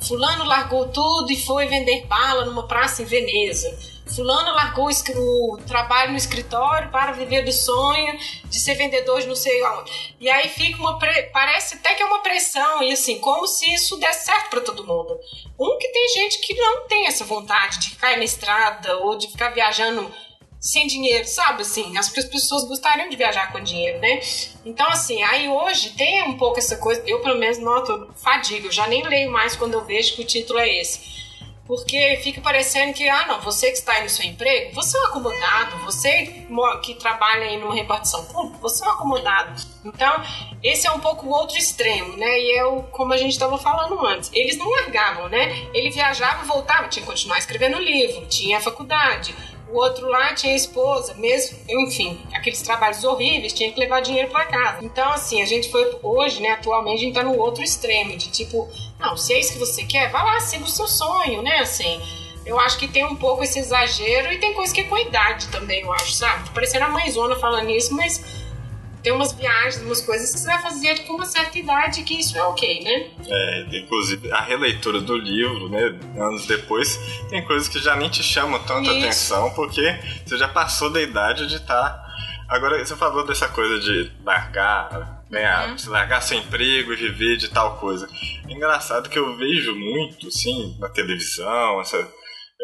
[0.01, 3.73] Fulano largou tudo e foi vender bala numa praça em Veneza
[4.15, 9.35] Fulano largou o trabalho no escritório para viver do sonho de ser vendedor de não
[9.35, 10.15] sei onde.
[10.21, 10.99] E aí fica uma.
[11.33, 14.87] Parece até que é uma pressão, e assim, como se isso desse certo para todo
[14.87, 15.19] mundo.
[15.59, 19.29] Um que tem gente que não tem essa vontade de ficar na estrada ou de
[19.29, 20.11] ficar viajando
[20.67, 21.63] sem dinheiro, sabe?
[21.63, 24.21] Assim, as pessoas gostariam de viajar com dinheiro, né?
[24.65, 28.73] Então, assim, aí hoje tem um pouco essa coisa, eu pelo menos noto fadiga, eu
[28.73, 31.15] já nem leio mais quando eu vejo que o título é esse.
[31.67, 35.01] Porque fica parecendo que, ah, não, você que está aí no seu emprego, você é
[35.01, 36.47] um acomodado, você
[36.83, 39.61] que trabalha aí numa repartição pública, você é um acomodado.
[39.85, 40.23] Então,
[40.63, 42.41] esse é um pouco o outro extremo, né?
[42.41, 45.69] E é o, como a gente estava falando antes, eles não largavam, né?
[45.75, 49.35] Ele viajava voltava, tinha que continuar escrevendo livro, tinha faculdade,
[49.69, 54.45] o outro lá tinha esposa, mesmo, enfim, aqueles trabalhos horríveis, tinha que levar dinheiro para
[54.45, 54.85] casa.
[54.85, 58.31] Então, assim, a gente foi hoje, né, atualmente, a gente tá no outro extremo, de
[58.31, 61.59] tipo, não, se é isso que você quer, vá lá, siga o seu sonho, né,
[61.59, 62.01] assim.
[62.45, 65.49] Eu acho que tem um pouco esse exagero e tem coisa que é com idade
[65.49, 66.49] também, eu acho, sabe?
[66.51, 68.25] Parecendo a mãezona falando isso, mas
[69.07, 72.37] tem umas viagens, umas coisas que você vai fazer com uma certa idade que isso
[72.37, 73.09] é ok, né?
[73.25, 76.99] É, inclusive a releitura do livro, né, anos depois,
[77.31, 78.99] tem coisas que já nem te chamam tanta isso.
[78.99, 81.89] atenção porque você já passou da idade de estar.
[81.89, 82.05] Tá...
[82.49, 85.77] Agora, você falou dessa coisa de largar, né, uhum.
[85.93, 88.09] largar seu emprego e viver de tal coisa.
[88.49, 91.97] É engraçado que eu vejo muito, sim, na televisão, essa,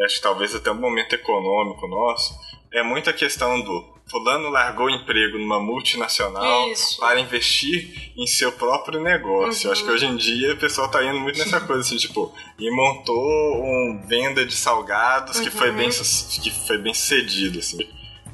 [0.04, 2.34] acho que talvez até um momento econômico nosso,
[2.72, 6.98] é muita questão do fulano largou o emprego numa multinacional Isso.
[7.00, 9.66] para investir em seu próprio negócio.
[9.66, 9.72] Uhum.
[9.72, 12.70] Acho que hoje em dia o pessoal tá indo muito nessa coisa assim, tipo, e
[12.70, 15.44] montou um venda de salgados uhum.
[15.44, 17.88] que foi bem que foi bem sucedido assim.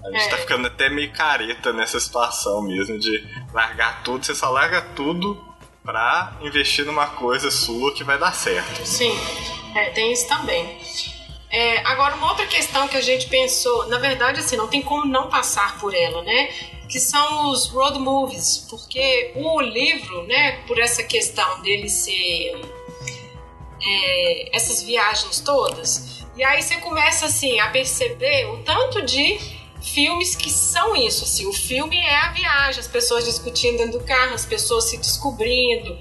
[0.04, 0.30] A gente tá é.
[0.30, 5.46] tá ficando até meio careta nessa situação mesmo de largar tudo, você só larga tudo
[5.84, 8.84] para investir numa coisa sua que vai dar certo.
[8.84, 9.16] Sim,
[9.74, 10.78] é, tem isso também.
[11.50, 15.06] É, agora, uma outra questão que a gente pensou, na verdade, assim, não tem como
[15.06, 16.48] não passar por ela, né?
[16.88, 22.60] Que são os road movies, porque o livro, né, por essa questão dele ser
[23.82, 29.38] é, essas viagens todas, e aí você começa assim a perceber o tanto de
[29.82, 34.04] filmes que são isso, assim, o filme é a viagem, as pessoas discutindo dentro do
[34.04, 35.98] carro, as pessoas se descobrindo,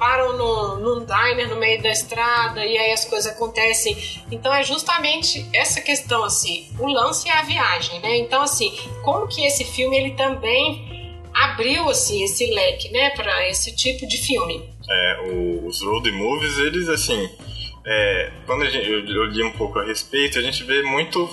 [0.00, 3.94] param num, num diner no meio da estrada e aí as coisas acontecem.
[4.32, 8.16] Então é justamente essa questão, assim, o lance é a viagem, né?
[8.16, 8.72] Então, assim,
[9.04, 14.16] como que esse filme ele também abriu, assim, esse leque, né, para esse tipo de
[14.16, 14.68] filme.
[14.90, 15.20] É,
[15.64, 17.28] os road movies, eles, assim,
[17.86, 21.28] é, quando gente, eu, eu, li um pouco a respeito, a gente vê muito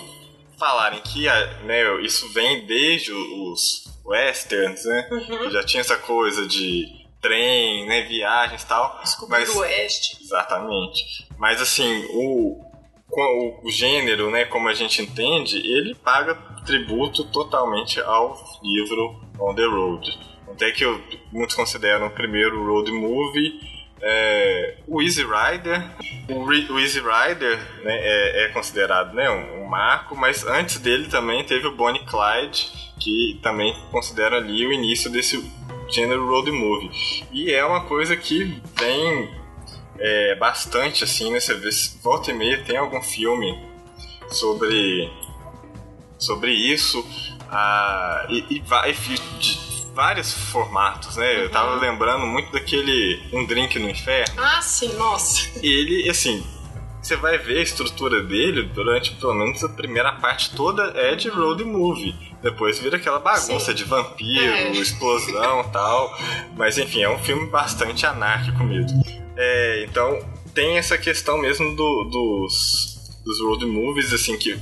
[0.60, 1.26] falarem que
[1.64, 5.08] né, isso vem desde os westerns, né?
[5.12, 5.52] Uhum.
[5.52, 9.00] Já tinha essa coisa de trem, né, viagens e tal.
[9.04, 10.18] Descobrir mas, o oeste.
[10.22, 11.28] Exatamente.
[11.38, 12.62] Mas assim, o,
[13.10, 19.54] o, o, gênero, né, como a gente entende, ele paga tributo totalmente ao livro On
[19.54, 20.18] the Road.
[20.50, 21.02] Até que eu,
[21.32, 25.84] muitos consideram o primeiro road movie é, o Easy Rider.
[26.30, 31.08] O, o Easy Rider né, é, é, considerado né, um, um, marco, mas antes dele
[31.08, 35.38] também teve o Bonnie Clyde, que também considera ali o início desse
[35.90, 37.26] gênero road movie.
[37.32, 39.30] E é uma coisa que vem
[40.00, 41.40] é, bastante assim, né?
[41.40, 41.70] Você vê,
[42.02, 43.58] volta e meia tem algum filme
[44.30, 45.12] sobre,
[46.18, 47.06] sobre isso.
[47.50, 51.34] Ah, e, e, e de vários formatos, né?
[51.34, 51.40] Uhum.
[51.42, 51.80] Eu tava uhum.
[51.80, 54.36] lembrando muito daquele Um Drink no Inferno.
[54.38, 55.50] Ah, sim, nossa.
[55.64, 56.46] E ele, assim,
[57.02, 61.30] você vai ver a estrutura dele durante pelo menos a primeira parte toda é de
[61.30, 62.27] road movie.
[62.42, 63.74] Depois vira aquela bagunça Sim.
[63.74, 64.72] de vampiro, é.
[64.72, 66.16] explosão e tal.
[66.56, 69.04] Mas enfim, é um filme bastante anárquico mesmo.
[69.36, 70.20] É, então
[70.54, 74.60] tem essa questão mesmo do, dos, dos road movies, assim, que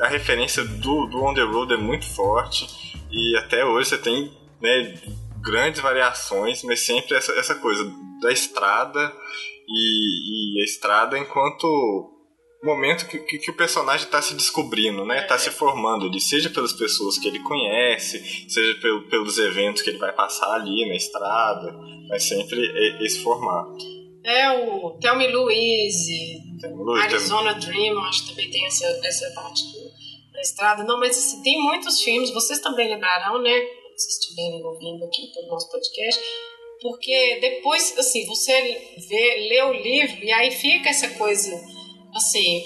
[0.00, 2.66] a referência do, do On The Road é muito forte.
[3.10, 4.94] E até hoje você tem né,
[5.40, 9.12] grandes variações, mas sempre essa, essa coisa da estrada
[9.68, 12.19] e, e a estrada enquanto
[12.62, 15.22] momento que, que, que o personagem está se descobrindo, né?
[15.22, 15.38] Está é.
[15.38, 20.12] se formando seja pelas pessoas que ele conhece, seja pelo, pelos eventos que ele vai
[20.12, 21.72] passar ali na estrada,
[22.08, 22.60] mas sempre
[23.04, 23.78] esse formato.
[24.24, 26.38] É o Tell Me Louise,
[27.02, 29.62] Arizona Dream, acho que também tem essa, essa parte
[30.32, 30.84] da estrada.
[30.84, 33.52] Não, mas assim, tem muitos filmes, vocês também lembrarão, né?
[33.96, 36.22] Se estiverem ouvindo aqui pelo nosso podcast,
[36.82, 38.52] porque depois, assim, você
[39.08, 41.50] vê, lê o livro e aí fica essa coisa,
[42.20, 42.62] assim,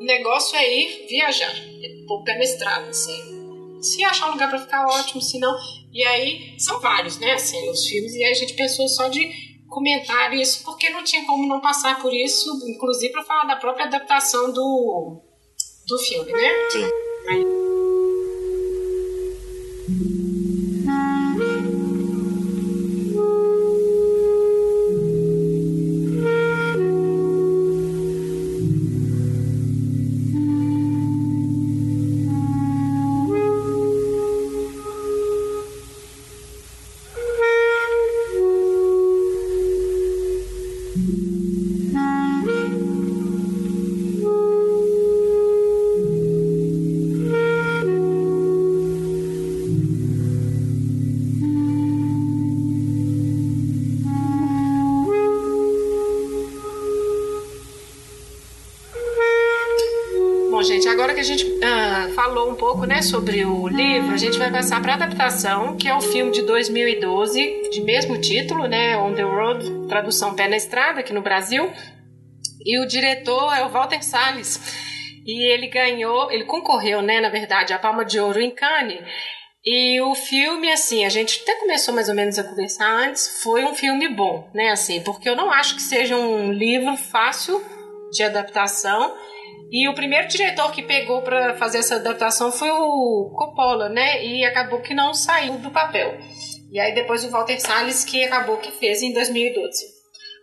[0.00, 3.80] o negócio é ir viajar, é pé na estrada, assim.
[3.82, 5.54] Se achar um lugar para ficar ótimo, se não.
[5.92, 9.30] E aí, são vários, né, assim, os filmes, e aí a gente pensou só de
[9.68, 13.86] comentar isso, porque não tinha como não passar por isso, inclusive para falar da própria
[13.86, 15.20] adaptação do,
[15.86, 16.48] do filme, né?
[16.70, 16.84] Sim.
[17.28, 17.63] Aí,
[63.04, 67.68] sobre o livro, a gente vai passar para adaptação, que é o filme de 2012,
[67.70, 68.96] de mesmo título, né?
[68.96, 71.70] On the Road, tradução Pé na Estrada, aqui no Brasil.
[72.64, 74.58] E o diretor é o Walter Salles.
[75.26, 79.00] E ele ganhou, ele concorreu, né, na verdade, a Palma de Ouro em Cannes.
[79.64, 83.64] E o filme, assim, a gente até começou mais ou menos a conversar antes, foi
[83.64, 87.62] um filme bom, né, assim, porque eu não acho que seja um livro fácil
[88.10, 89.14] de adaptação.
[89.74, 94.44] E o primeiro diretor que pegou para fazer essa adaptação foi o Coppola, né, e
[94.44, 96.16] acabou que não saiu do papel.
[96.70, 99.84] E aí depois o Walter Salles que acabou que fez em 2012.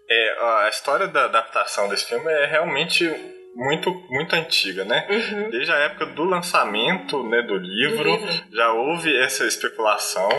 [0.10, 3.10] É, a história da adaptação desse filme é realmente
[3.56, 5.08] muito, muito antiga, né?
[5.10, 5.50] Uhum.
[5.50, 8.46] Desde a época do lançamento né, do livro, do livro.
[8.52, 10.30] já houve essa especulação.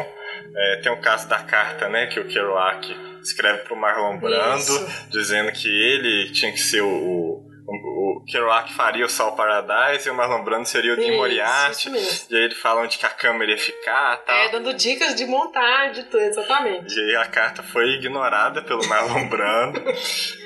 [0.55, 4.59] É, tem o caso da carta né, que o Kerouac escreve para o Marlon Brando,
[4.59, 5.09] Isso.
[5.09, 7.52] dizendo que ele tinha que ser o, o
[8.27, 11.91] Kerouac faria o Sol Paradise e o Marlon Brando seria o Jim Moriarty.
[12.31, 14.35] E aí ele fala onde que a câmera ia ficar tal.
[14.35, 16.95] É, dando dicas de montar de tudo, exatamente.
[16.95, 19.83] E aí a carta foi ignorada pelo Marlon Brando.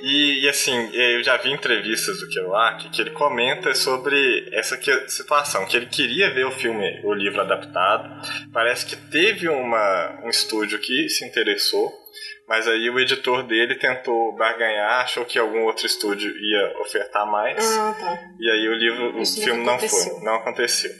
[0.02, 5.66] e, e, assim, eu já vi entrevistas do Kerouac que ele comenta sobre essa situação,
[5.66, 8.08] que ele queria ver o filme, o livro adaptado.
[8.52, 12.05] Parece que teve uma, um estúdio que se interessou
[12.48, 17.64] mas aí o editor dele tentou barganhar, achou que algum outro estúdio ia ofertar mais.
[17.76, 18.30] Ah, tá.
[18.38, 20.90] E aí o livro, Isso o filme não foi, não aconteceu.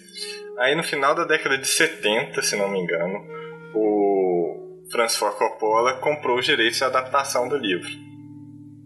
[0.59, 3.19] Aí no final da década de 70, se não me engano,
[3.75, 7.91] o Ford Coppola comprou os direitos de adaptação do livro.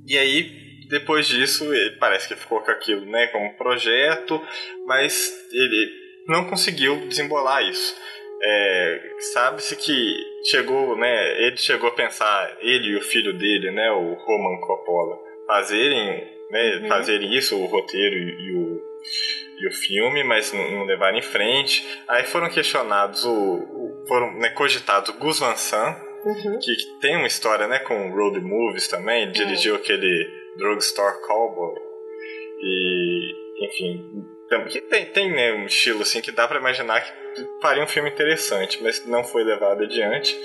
[0.06, 4.42] E aí depois disso, ele parece que ficou com aquilo, né, como projeto,
[4.84, 5.92] mas ele
[6.26, 7.94] não conseguiu desembolar isso.
[8.42, 9.00] É,
[9.32, 14.14] Sabe-se que chegou, né, ele chegou a pensar, ele e o filho dele, né, o
[14.14, 16.88] Roman Coppola, fazerem, né, uhum.
[16.88, 18.82] fazerem isso, o roteiro e, e, o,
[19.58, 21.86] e o filme, mas não, levaram em frente.
[22.08, 26.58] Aí foram questionados, o, foram né, cogitados Gus Van Sant, uhum.
[26.60, 31.74] que, que, tem uma história, né, com road movies também, ele dirigiu aquele Drugstore Cowboy,
[32.62, 33.34] e,
[33.66, 34.24] enfim,
[34.70, 37.19] que tem, tem né, um estilo assim que dá para imaginar que
[37.60, 40.36] faria um filme interessante, mas não foi levado adiante.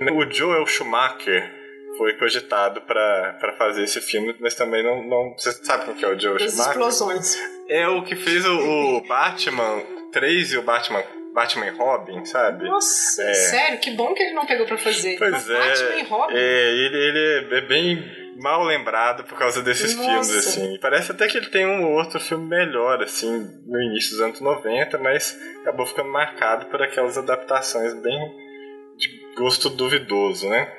[0.00, 1.50] O Joel Schumacher
[1.96, 5.34] foi cogitado para fazer esse filme, mas também não, não.
[5.36, 6.70] Você sabe o que é o Joel Schumacher?
[6.72, 7.36] explosões.
[7.68, 9.82] É o que fez o, o Batman
[10.12, 11.02] 3 e o Batman
[11.36, 12.64] Batman e Robin, sabe?
[12.64, 13.34] Nossa, é.
[13.34, 15.18] sério, que bom que ele não pegou pra fazer.
[15.18, 15.58] Pois Mas é.
[15.58, 16.34] Batman e Robin.
[16.34, 20.08] É, ele, ele é bem mal lembrado por causa desses Nossa.
[20.08, 20.78] filmes, assim.
[20.80, 24.98] Parece até que ele tem um outro filme melhor, assim, no início dos anos 90,
[24.98, 28.18] mas acabou ficando marcado por aquelas adaptações bem
[28.96, 30.72] de gosto duvidoso, né?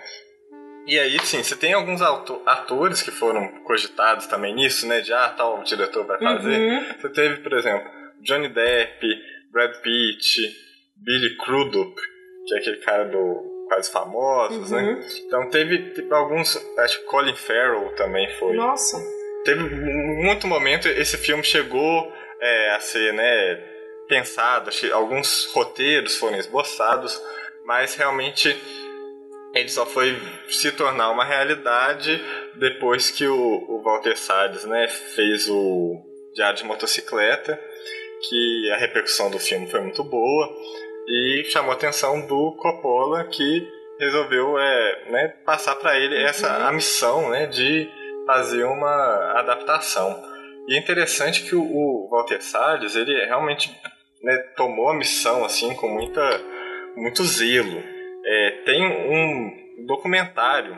[0.88, 5.02] E aí, sim, você tem alguns atores que foram cogitados também nisso, né?
[5.02, 6.58] De, ah, tal diretor vai fazer.
[6.58, 6.86] Uhum.
[7.00, 7.90] Você teve, por exemplo,
[8.22, 9.06] Johnny Depp,
[9.52, 10.56] Brad Pitt,
[10.96, 11.94] Billy Crudup,
[12.48, 14.82] que é aquele cara do Quase Famosos, né?
[14.82, 14.96] uhum.
[14.96, 15.08] né?
[15.26, 18.56] Então teve tipo, alguns, acho que Colin Farrell também foi.
[18.56, 18.98] Nossa!
[19.44, 22.12] Teve muito momento, esse filme chegou
[22.42, 23.64] é, a ser, né,
[24.08, 27.22] pensado, alguns roteiros foram esboçados,
[27.66, 28.58] mas realmente
[29.54, 30.18] ele só foi
[30.50, 32.22] se tornar uma realidade
[32.56, 36.02] depois que o, o Walter Salles, né, fez o
[36.34, 37.60] Diário de Motocicleta,
[38.30, 40.56] que a repercussão do filme foi muito boa
[41.08, 43.68] e chamou a atenção do Coppola que
[44.00, 46.68] resolveu é, né, passar para ele essa uhum.
[46.68, 47.90] a missão né, de
[48.26, 50.22] fazer uma adaptação.
[50.68, 53.74] E é interessante que o, o Walter Salles ele realmente
[54.22, 56.22] né, tomou a missão assim com muita
[56.96, 57.82] muito zelo.
[58.26, 60.76] É, tem um documentário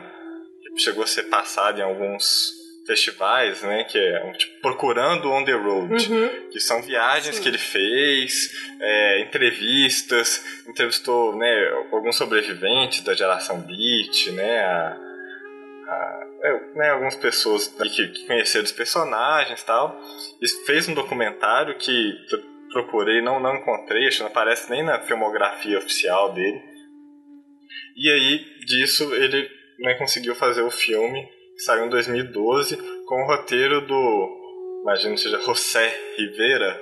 [0.76, 3.84] que chegou a ser passado em alguns festivais, né?
[3.84, 6.50] Que é tipo, Procurando on the Road, uhum.
[6.50, 7.42] que são viagens Sim.
[7.42, 8.50] que ele fez,
[8.80, 14.60] é, entrevistas, entrevistou né, alguns sobreviventes da geração Beat, né?
[14.60, 14.96] A,
[15.88, 20.00] a, é, né, algumas pessoas que, que conheceram os personagens e tal.
[20.40, 22.16] E fez um documentário que
[22.72, 26.62] procurei, não, não encontrei, acho que não aparece nem na filmografia oficial dele.
[27.96, 29.50] E aí, disso, ele
[29.80, 31.28] né, conseguiu fazer o filme
[31.60, 36.80] que saiu em 2012, com o roteiro do, imagino que seja José Rivera,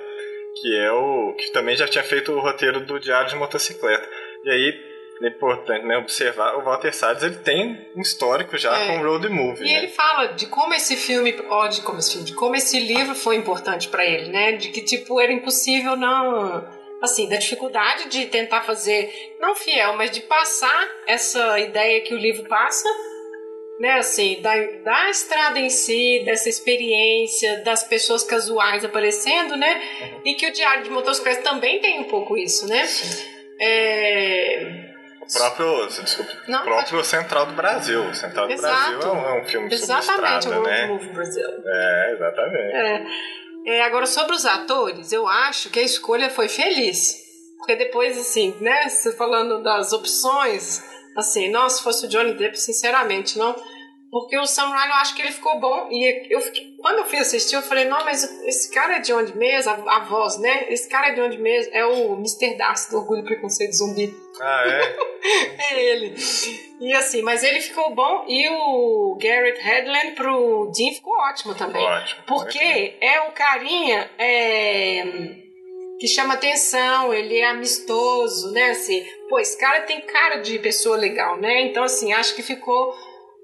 [0.61, 4.09] que é o que também já tinha feito o roteiro do Diário de Motocicleta.
[4.45, 4.89] E aí
[5.21, 8.87] é importante né, observar, o Walter Salles ele tem um histórico já é.
[8.87, 9.67] com road movie.
[9.67, 9.79] E né?
[9.79, 13.13] ele fala de como esse filme, ó, de como esse filme, de como esse livro
[13.13, 14.53] foi importante para ele, né?
[14.53, 16.65] De que tipo era impossível não
[17.01, 19.09] assim, da dificuldade de tentar fazer
[19.39, 22.87] não fiel, mas de passar essa ideia que o livro passa
[23.79, 24.53] né, assim, da,
[24.83, 29.81] da estrada em si, dessa experiência, das pessoas casuais aparecendo, né?
[30.01, 30.21] Uhum.
[30.25, 32.85] E que o Diário de Motocicleta também tem um pouco isso, né?
[33.59, 34.89] É...
[35.21, 37.07] O próprio, desculpa, Não, próprio pode...
[37.07, 38.13] Central do Brasil.
[38.15, 38.97] Central do Exato.
[38.97, 40.83] Brasil é um, é um filme exatamente, sobre estrada, né?
[40.85, 41.47] Exatamente, Brasil.
[41.65, 42.75] É, exatamente.
[42.75, 43.05] É.
[43.65, 47.15] É, agora, sobre os atores, eu acho que a escolha foi feliz.
[47.57, 50.81] Porque depois, assim, né, você falando das opções,
[51.19, 53.55] assim, nossa, se fosse o Johnny Depp, sinceramente, não
[54.11, 55.87] porque o Sam Ryan, eu acho que ele ficou bom.
[55.91, 59.13] E eu fiquei, quando eu fui assistir, eu falei, não, mas esse cara é de
[59.13, 59.71] onde mesmo?
[59.71, 60.65] A, a voz, né?
[60.69, 61.71] Esse cara é de onde mesmo?
[61.75, 62.57] É o Mr.
[62.57, 64.15] Darcy do Orgulho e Preconceito Zumbi.
[64.41, 64.95] Ah, é?
[65.73, 66.15] é ele.
[66.79, 68.25] E assim, mas ele ficou bom.
[68.27, 71.85] E o Garrett Hedlund pro Dean ficou ótimo também.
[71.85, 72.23] Ótimo.
[72.25, 75.03] Porque é um carinha é,
[75.99, 78.71] que chama atenção, ele é amistoso, né?
[78.71, 81.61] Assim, pô, esse cara tem cara de pessoa legal, né?
[81.61, 82.95] Então, assim, acho que ficou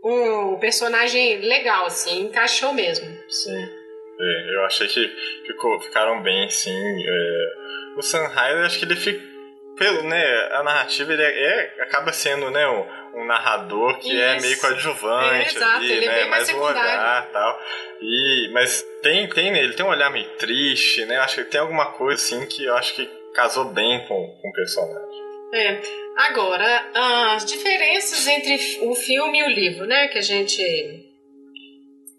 [0.04, 3.06] um personagem legal, assim, encaixou mesmo.
[3.28, 3.86] Sim.
[4.18, 5.08] É, eu achei que
[5.46, 6.72] ficou, ficaram bem, sim.
[6.72, 9.36] É, o Sanhai, acho que ele fica.
[9.78, 14.36] Pelo, né, a narrativa ele é, é acaba sendo né, um, um narrador que é
[14.36, 14.46] Isso.
[14.46, 17.60] é meio coadjuvante é, exato, ali, ele é né, mais, mais um olhar tal.
[18.02, 21.18] E, mas tem, tem, ele tem um olhar meio triste, né?
[21.18, 24.54] Acho que tem alguma coisa assim que eu acho que casou bem com, com o
[24.54, 25.26] personagem.
[25.54, 25.82] É.
[26.18, 26.92] Agora,
[27.34, 30.64] as diferenças entre o filme e o livro, né, que a gente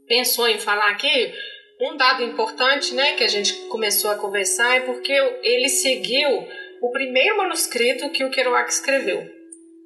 [0.07, 1.35] pensou em falar aqui,
[1.81, 6.47] um dado importante, né, que a gente começou a conversar é porque ele seguiu
[6.81, 9.36] o primeiro manuscrito que o Kerouac escreveu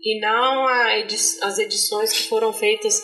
[0.03, 3.03] e não edi as edições que foram feitas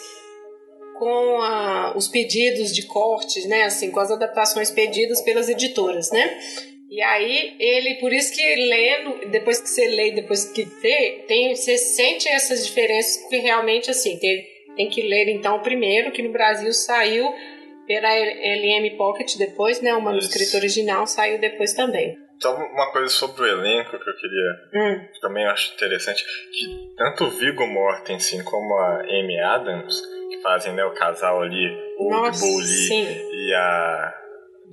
[0.99, 6.39] com a, os pedidos de cortes, né, assim, com as adaptações pedidas pelas editoras, né?
[6.91, 11.55] E aí ele, por isso que lendo, depois que você lê, depois que vê, tem,
[11.55, 16.33] você sente essas diferenças que realmente assim, tem, tem que ler então primeiro, que no
[16.33, 17.35] Brasil saiu
[17.87, 19.95] pela LM Pocket depois, né?
[19.95, 20.57] O manuscrito isso.
[20.57, 22.17] original saiu depois também.
[22.37, 25.09] Então, uma coisa sobre o elenco que eu queria hum.
[25.13, 30.75] que também acho interessante, que tanto o Viggo Mortensen como a Amy Adams, que fazem
[30.75, 31.67] né, o casal ali,
[31.99, 34.15] o Nossa, e a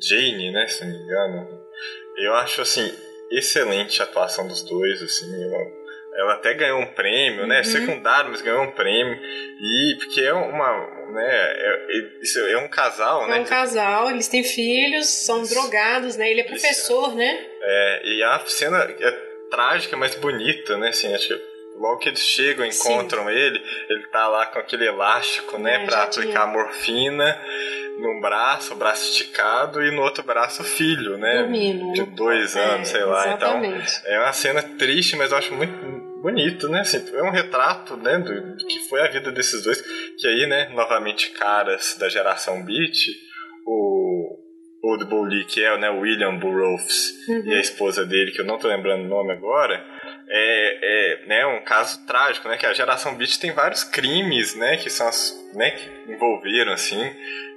[0.01, 1.63] Jane, né, se não me engano,
[2.17, 2.91] eu acho, assim,
[3.31, 5.25] excelente a atuação dos dois, assim.
[6.15, 7.57] ela até ganhou um prêmio, né?
[7.57, 7.63] Uhum.
[7.63, 9.15] Secundário, mas ganhou um prêmio.
[9.15, 11.02] E porque é uma.
[11.13, 13.37] Né, é, é um casal, é né?
[13.37, 16.31] É um casal, eles têm filhos, são drogados, né?
[16.31, 17.15] Ele é professor, Isso.
[17.15, 17.45] né?
[17.61, 19.11] É, e a cena é
[19.51, 20.89] trágica, mas bonita, né?
[20.89, 23.31] Assim, acho que logo que eles chegam, encontram Sim.
[23.31, 27.39] ele, ele tá lá com aquele elástico, né, é, para aplicar morfina
[27.99, 31.43] num braço, o braço esticado, e no outro braço o filho, né?
[31.43, 31.93] Dormindo.
[31.93, 33.33] De dois é, anos, sei lá.
[33.33, 33.99] Então, exatamente.
[33.99, 36.79] Então, é uma cena triste, mas eu acho muito bonito, né?
[36.79, 39.81] Assim, é um retrato, né, do, do que foi a vida desses dois,
[40.17, 42.97] que aí, né, novamente caras da geração Beat,
[43.67, 44.39] o
[44.81, 47.43] Old Bowley, que é né, o William Burroughs, uhum.
[47.45, 49.85] e a esposa dele, que eu não tô lembrando o nome agora,
[50.29, 52.57] é, é né, um caso trágico, né?
[52.57, 54.77] Que a geração Beat tem vários crimes, né?
[54.77, 57.01] Que são as, né, que envolveram, assim.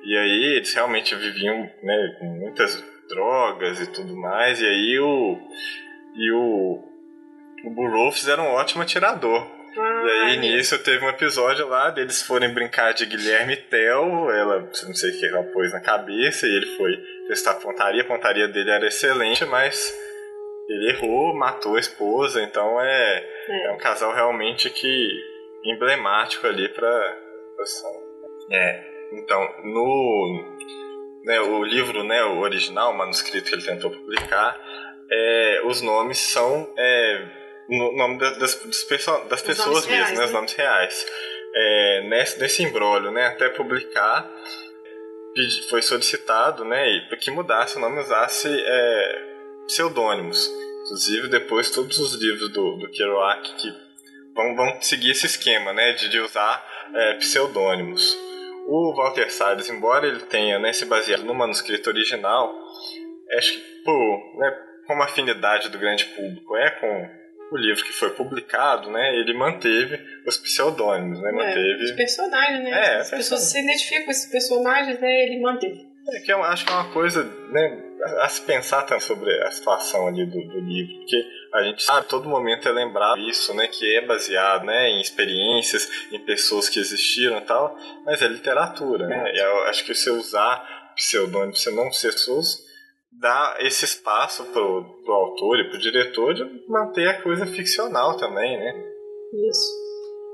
[0.05, 4.61] E aí eles realmente viviam, né, com muitas drogas e tudo mais.
[4.61, 5.39] E aí o...
[6.17, 6.85] E o...
[7.65, 9.47] O Burroughs era um ótimo atirador.
[9.79, 14.61] Ah, e aí nisso teve um episódio lá deles forem brincar de Guilherme Tell, ela
[14.61, 16.97] não sei o que ela pôs na cabeça, e ele foi
[17.29, 19.95] testar a pontaria, a pontaria dele era excelente, mas
[20.69, 23.67] ele errou, matou a esposa, então é, é.
[23.67, 25.09] é um casal realmente que
[25.65, 27.19] emblemático ali para
[27.57, 27.91] posição.
[28.51, 30.57] É, então no
[31.25, 34.59] né, o livro, né, o original, o manuscrito que ele tentou publicar,
[35.11, 38.55] é, os nomes são é, no nome das, das,
[39.29, 41.07] das pessoas mesmo, reais, né, os nomes reais.
[41.55, 44.31] É, nesse, nesse embrólio, né, até publicar,
[45.69, 46.85] foi solicitado, né,
[47.21, 49.23] que mudasse o nome, usasse é,
[49.67, 50.51] pseudônimos.
[50.85, 53.75] Inclusive, depois, todos os livros do, do Kerouac que
[54.35, 56.64] vão, vão seguir esse esquema, né, de, de usar
[56.95, 58.17] é, pseudônimos.
[58.69, 62.53] O Walter Salles, embora ele tenha né, se baseado no manuscrito original,
[63.37, 67.92] acho que por, né, como a afinidade do grande público é com o livro que
[67.92, 71.84] foi publicado, né, ele manteve os pseudônimos, né, é, manteve...
[71.84, 75.86] Os personagens, né, é, as pessoas se identificam com esses personagens, né, ele manteve.
[76.09, 77.82] É que eu acho que é uma coisa, né,
[78.20, 81.24] a se pensar também sobre a situação ali do, do livro, porque
[81.55, 86.09] a gente sabe, todo momento é lembrar isso, né, que é baseado, né, em experiências,
[86.12, 90.11] em pessoas que existiram e tal, mas é literatura, né, e eu acho que você
[90.11, 92.66] usar pseudônimo, você não ser SUS,
[93.13, 98.59] dá esse espaço pro, pro autor e pro diretor de manter a coisa ficcional também,
[98.59, 98.73] né.
[99.49, 99.87] Isso.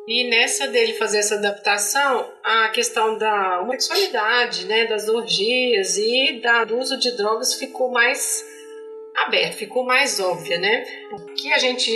[0.07, 6.65] E nessa dele fazer essa adaptação, a questão da homossexualidade, né, das orgias e da,
[6.65, 8.45] do uso de drogas ficou mais
[9.15, 10.85] aberto, ficou mais óbvia, né?
[11.13, 11.91] O que a gente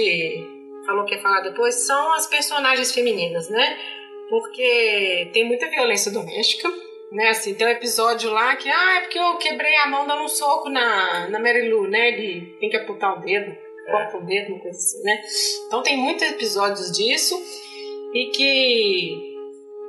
[0.87, 3.77] falou que ia falar depois são as personagens femininas, né?
[4.29, 6.73] Porque tem muita violência doméstica,
[7.13, 7.29] né?
[7.29, 10.29] Assim, tem um episódio lá que, ah, é porque eu quebrei a mão dando um
[10.29, 12.09] soco na, na Mary Lou, né?
[12.09, 13.57] Ele tem que apontar o dedo,
[13.91, 15.21] corta o dedo, uma coisa assim, né?
[15.67, 17.41] Então tem muitos episódios disso
[18.15, 19.37] e que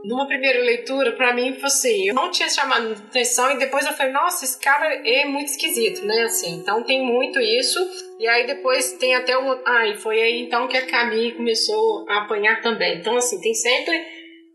[0.04, 3.94] numa primeira leitura, para mim, foi assim, eu não tinha chamado atenção e depois eu
[3.94, 7.80] falei, nossa, esse cara é muito esquisito, né, assim, então tem muito isso,
[8.18, 9.60] e aí depois tem até o...
[9.66, 13.54] Ah, e foi aí então que a Camille começou a apanhar também, então assim, tem
[13.54, 14.02] sempre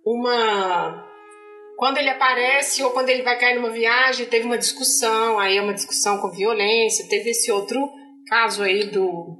[0.05, 1.12] uma...
[1.83, 5.61] Quando ele aparece ou quando ele vai cair numa viagem, teve uma discussão, aí é
[5.61, 7.91] uma discussão com violência, teve esse outro
[8.29, 9.37] caso aí do,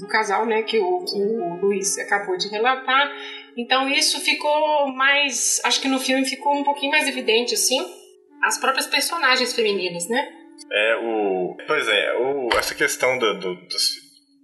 [0.00, 3.12] do casal, né, que o, o Luiz acabou de relatar,
[3.54, 5.60] então isso ficou mais.
[5.62, 7.86] Acho que no filme ficou um pouquinho mais evidente, assim,
[8.44, 10.26] as próprias personagens femininas, né?
[10.72, 11.54] É, o.
[11.66, 13.94] Pois é, o, essa questão do, do, dos,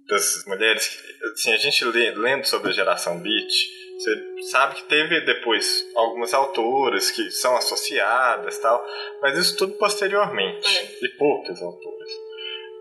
[0.07, 0.95] das mulheres.
[1.33, 3.51] Assim, a gente lê, lendo sobre a geração Beat,
[3.97, 4.11] você
[4.51, 8.85] sabe que teve depois algumas autoras que são associadas tal,
[9.21, 11.05] mas isso tudo posteriormente, é.
[11.05, 12.09] e poucas autoras.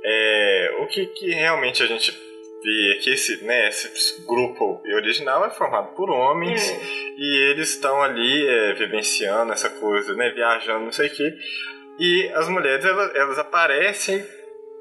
[0.05, 2.11] É, o que, que realmente a gente
[2.62, 6.81] vê que esse, né, esse grupo original é formado por homens é.
[7.17, 11.33] e eles estão ali é, vivenciando essa coisa, né, viajando, não sei o quê.
[11.99, 14.25] E as mulheres, elas, elas aparecem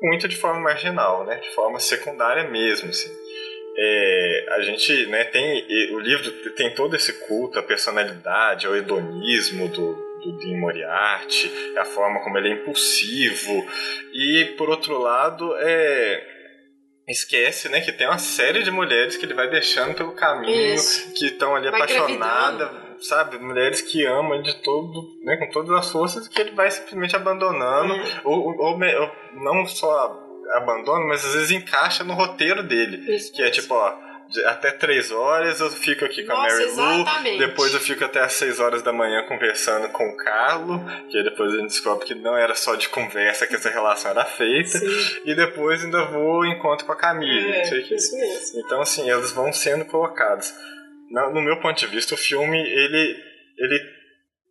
[0.01, 3.22] muito de forma marginal, né, de forma secundária mesmo, assim.
[3.75, 9.67] É, a gente né, tem o livro tem todo esse culto à personalidade ao hedonismo
[9.67, 13.65] do, do Dean Moriarty a forma como ele é impulsivo
[14.13, 16.33] e por outro lado é
[17.07, 21.13] esquece, né, que tem uma série de mulheres que ele vai deixando pelo caminho, Isso.
[21.13, 22.69] que estão ali apaixonadas,
[23.01, 23.37] sabe?
[23.37, 27.93] Mulheres que amam de todo, né, com todas as forças, que ele vai simplesmente abandonando,
[27.93, 28.03] uhum.
[28.23, 33.33] ou, ou, ou, não só abandona, mas às vezes encaixa no roteiro dele, Isso.
[33.33, 33.97] que é tipo, ó,
[34.45, 38.19] até três horas eu fico aqui com Nossa, a Mary Lou, depois eu fico até
[38.21, 42.15] às seis horas da manhã conversando com o Carlo, que depois a gente descobre que
[42.15, 45.21] não era só de conversa que essa relação era feita, Sim.
[45.25, 47.63] e depois ainda vou encontro com a Camille, é.
[47.93, 48.59] Isso mesmo.
[48.59, 50.53] Então assim, eles vão sendo colocados.
[51.11, 53.79] No meu ponto de vista, o filme ele ele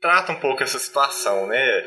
[0.00, 1.84] trata um pouco essa situação, né?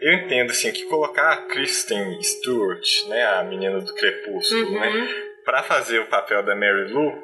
[0.00, 5.04] Eu entendo assim que colocar a Kristen Stewart, né, a menina do Crepúsculo, né, uhum.
[5.04, 7.22] né, para fazer o papel da Mary Lou,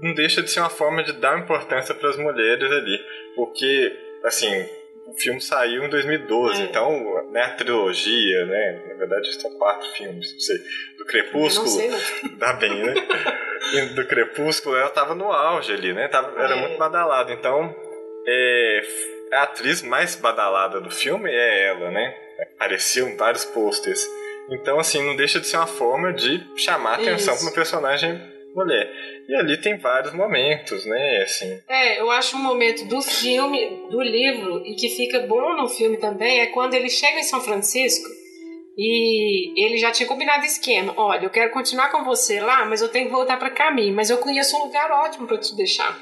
[0.00, 3.04] não deixa de ser uma forma de dar importância para as mulheres ali,
[3.34, 4.64] porque assim
[5.06, 6.64] o filme saiu em 2012, é.
[6.66, 10.56] então né, a trilogia, né, na verdade são quatro filmes, não sei,
[10.98, 11.88] do Crepúsculo, não sei,
[12.30, 12.38] não.
[12.38, 12.94] dá bem, né?
[13.94, 16.06] do Crepúsculo ela estava no auge ali, né?
[16.08, 16.60] Tava, era é.
[16.60, 17.74] muito badalado, então
[18.26, 18.82] é,
[19.34, 22.14] a atriz mais badalada do filme é ela, né?
[22.54, 24.00] Apareceu em vários posters.
[24.50, 28.20] Então, assim, não deixa de ser uma forma de chamar atenção para uma personagem
[28.54, 28.90] mulher.
[29.28, 31.22] E ali tem vários momentos, né?
[31.22, 31.60] Assim.
[31.68, 35.96] É, eu acho um momento do filme, do livro, e que fica bom no filme
[35.96, 38.08] também, é quando ele chega em São Francisco
[38.76, 40.92] e ele já tinha combinado esquema.
[40.96, 43.94] Olha, eu quero continuar com você lá, mas eu tenho que voltar para caminho.
[43.94, 45.96] Mas eu conheço um lugar ótimo para te deixar.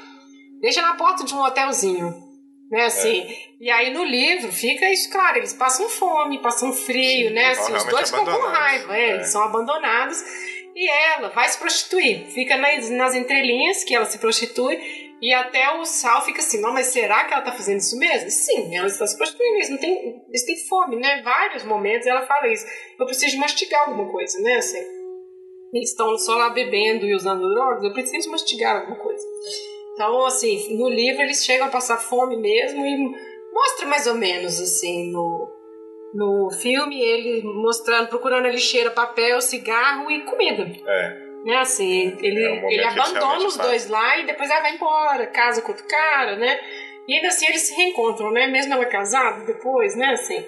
[0.59, 2.22] Deixa na porta de um hotelzinho
[2.73, 3.21] né, assim.
[3.21, 3.37] É.
[3.61, 7.71] E aí no livro fica isso claro, eles passam fome, passam frio, Sim, né, assim,
[7.71, 9.13] os dois ficam com raiva, é, é.
[9.13, 10.17] eles são abandonados.
[10.75, 14.81] E ela vai se prostituir, fica nas, nas entrelinhas que ela se prostitui
[15.21, 18.31] e até o Sal fica assim, não, mas será que ela tá fazendo isso mesmo?
[18.31, 21.21] Sim, ela está se prostituindo, eles, não tem, eles têm fome, né?
[21.21, 22.65] Vários momentos ela fala isso.
[22.99, 24.55] Eu preciso mastigar alguma coisa, né?
[24.55, 24.79] Assim,
[25.71, 29.23] eles estão só lá bebendo e usando drogas, eu preciso mastigar alguma coisa.
[29.93, 32.97] Então, assim, no livro eles chegam a passar fome mesmo e
[33.53, 35.51] mostra mais ou menos, assim, no,
[36.13, 40.63] no filme, ele mostrando, procurando a lixeira, papel, cigarro e comida.
[40.87, 41.23] É.
[41.45, 45.27] Né, assim, ele, é um ele abandona os dois lá e depois ela vai embora,
[45.27, 46.57] casa com outro cara, né?
[47.05, 48.47] E ainda assim eles se reencontram, né?
[48.47, 50.11] Mesmo ela casada depois, né?
[50.11, 50.41] Assim.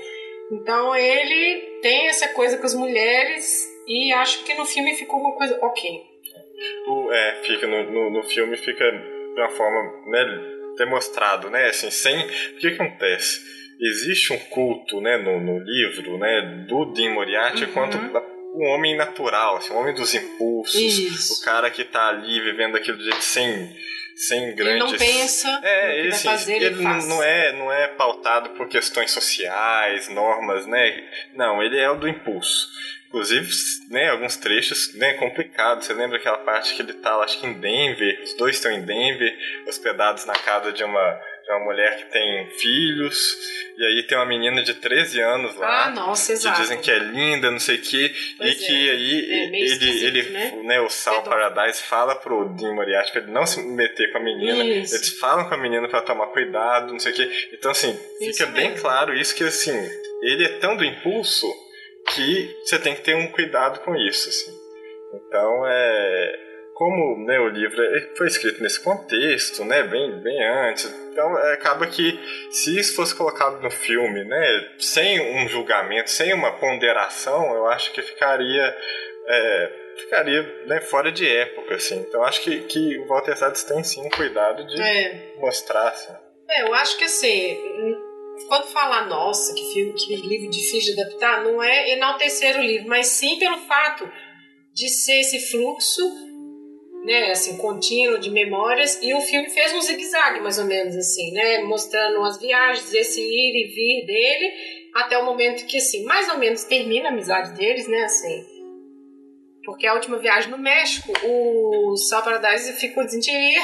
[0.49, 5.35] Então ele tem essa coisa com as mulheres e acho que no filme ficou uma
[5.35, 6.01] coisa ok.
[6.87, 8.85] O, é, fica no, no, no filme fica
[9.35, 10.41] de uma forma né,
[10.77, 11.67] demonstrado, né?
[11.67, 12.17] Assim, sem.
[12.17, 13.41] O que acontece?
[13.79, 17.73] Existe um culto, né, no, no livro, né, do Dean Moriarty uhum.
[17.73, 21.41] quanto o homem natural, assim, o homem dos impulsos, Isso.
[21.41, 23.75] o cara que tá ali vivendo aquilo de jeito sem
[24.15, 24.81] sem grandes.
[24.81, 25.59] Ele não pensa.
[25.61, 30.65] É, ele, assim, fazer, ele, ele não é não é pautado por questões sociais, normas,
[30.65, 31.03] né?
[31.33, 32.69] Não, ele é o do impulso.
[33.15, 33.49] Inclusive,
[33.89, 35.85] né, alguns trechos né, complicados.
[35.85, 38.81] Você lembra aquela parte que ele tá, acho que em Denver, os dois estão em
[38.81, 39.33] Denver,
[39.67, 43.37] hospedados na casa de uma é uma mulher que tem filhos,
[43.77, 45.85] e aí tem uma menina de 13 anos lá.
[45.85, 46.55] Ah, nossa, exato.
[46.55, 48.11] Que dizem que é linda, não sei o quê.
[48.37, 48.91] Pois e que é.
[48.91, 50.51] aí É, ele, ele né?
[50.63, 51.35] né, o Sal Pedófilo.
[51.53, 54.63] Paradise fala pro Dean Moriarty pra ele não se meter com a menina.
[54.63, 54.95] Isso.
[54.95, 57.29] Eles falam com a menina pra tomar cuidado, não sei o quê.
[57.53, 58.81] Então, assim, Isso fica bem mesmo.
[58.81, 59.77] claro isso que, assim,
[60.23, 61.45] ele é tão do impulso
[62.13, 64.51] que você tem que ter um cuidado com isso, assim.
[65.13, 66.39] Então, é
[66.73, 71.53] como né, o livro é- foi escrito nesse contexto, né, bem, bem antes, então é,
[71.53, 72.19] acaba que
[72.51, 77.93] se isso fosse colocado no filme, né, sem um julgamento, sem uma ponderação, eu acho
[77.93, 78.75] que ficaria
[79.27, 81.97] é, ficaria né, fora de época, assim.
[81.99, 85.33] Então acho que, que o Walter Salles tem sim um cuidado de É.
[85.37, 86.13] mostrar, assim.
[86.49, 87.57] É, eu acho que assim,
[88.47, 92.87] quando falar, nossa, que filme, que livro difícil de adaptar, não é enaltecer o livro,
[92.87, 94.09] mas sim pelo fato
[94.73, 96.01] de ser esse fluxo,
[97.05, 101.31] né, assim, contínuo de memórias, e o filme fez um zigue-zague, mais ou menos, assim,
[101.31, 104.53] né, mostrando as viagens, esse ir e vir dele,
[104.95, 108.54] até o momento que, assim, mais ou menos termina a amizade deles, né, assim,
[109.65, 113.57] porque a última viagem no México, o Sal Paradise ficou dizendo e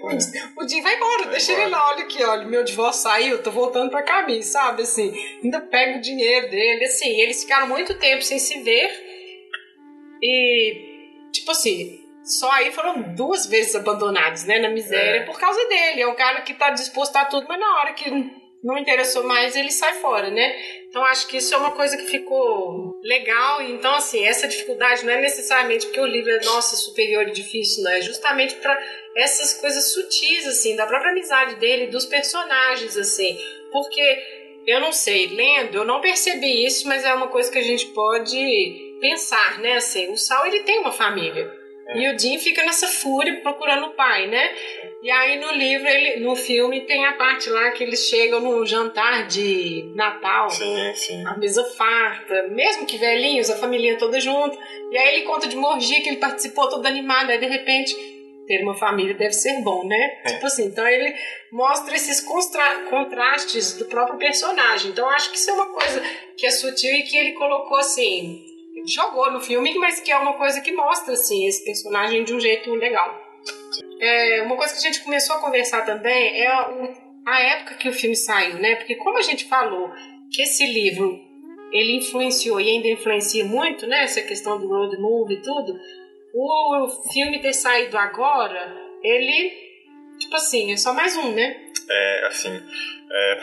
[0.00, 0.06] o,
[0.64, 1.62] o Jim vai embora, Vai deixa embora.
[1.66, 5.12] ele lá, olha aqui, olha, meu divórcio saiu, tô voltando pra caminho, sabe, assim,
[5.42, 8.88] ainda pega o dinheiro dele, assim, eles ficaram muito tempo sem se ver
[10.22, 15.24] e, tipo assim, só aí foram duas vezes abandonados, né, na miséria, É.
[15.24, 18.10] por causa dele, é um cara que tá disposto a tudo, mas na hora que
[18.62, 20.54] não interessou mais, ele sai fora, né,
[20.88, 23.60] então acho que isso é uma coisa que ficou legal.
[23.62, 27.84] Então, assim, essa dificuldade não é necessariamente porque o livro é, nossa, superior e difícil,
[27.84, 27.92] não.
[27.92, 28.76] É justamente para
[29.14, 33.38] essas coisas sutis, assim, da própria amizade dele, dos personagens, assim.
[33.70, 37.64] Porque, eu não sei, lendo, eu não percebi isso, mas é uma coisa que a
[37.64, 39.74] gente pode pensar, né?
[39.74, 41.54] Assim, o Sal, ele tem uma família.
[41.94, 44.50] E o Jim fica nessa fúria procurando o pai, né?
[45.02, 48.66] E aí no livro, ele, no filme, tem a parte lá que eles chegam num
[48.66, 51.26] jantar de Natal Sim, sim.
[51.26, 54.58] a mesa farta, mesmo que velhinhos, a família toda junto.
[54.90, 57.94] E aí ele conta de Morgi, que ele participou todo animado, aí de repente
[58.46, 60.18] ter uma família deve ser bom, né?
[60.24, 60.32] É.
[60.32, 61.14] Tipo assim, então ele
[61.52, 62.20] mostra esses
[62.90, 64.90] contrastes do próprio personagem.
[64.90, 66.02] Então acho que isso é uma coisa
[66.36, 68.47] que é sutil e que ele colocou assim,
[68.86, 72.40] jogou no filme, mas que é uma coisa que mostra assim esse personagem de um
[72.40, 73.26] jeito legal.
[74.00, 76.48] É, uma coisa que a gente começou a conversar também é
[77.26, 78.76] a época que o filme saiu, né?
[78.76, 79.90] Porque como a gente falou
[80.32, 81.18] que esse livro
[81.72, 84.04] ele influenciou e ainda influencia muito, né?
[84.04, 85.78] Essa questão do road movie e tudo.
[86.34, 89.50] O filme ter saído agora, ele,
[90.18, 91.56] tipo assim, é só mais um, né?
[91.90, 92.50] É, assim,
[93.10, 93.34] é,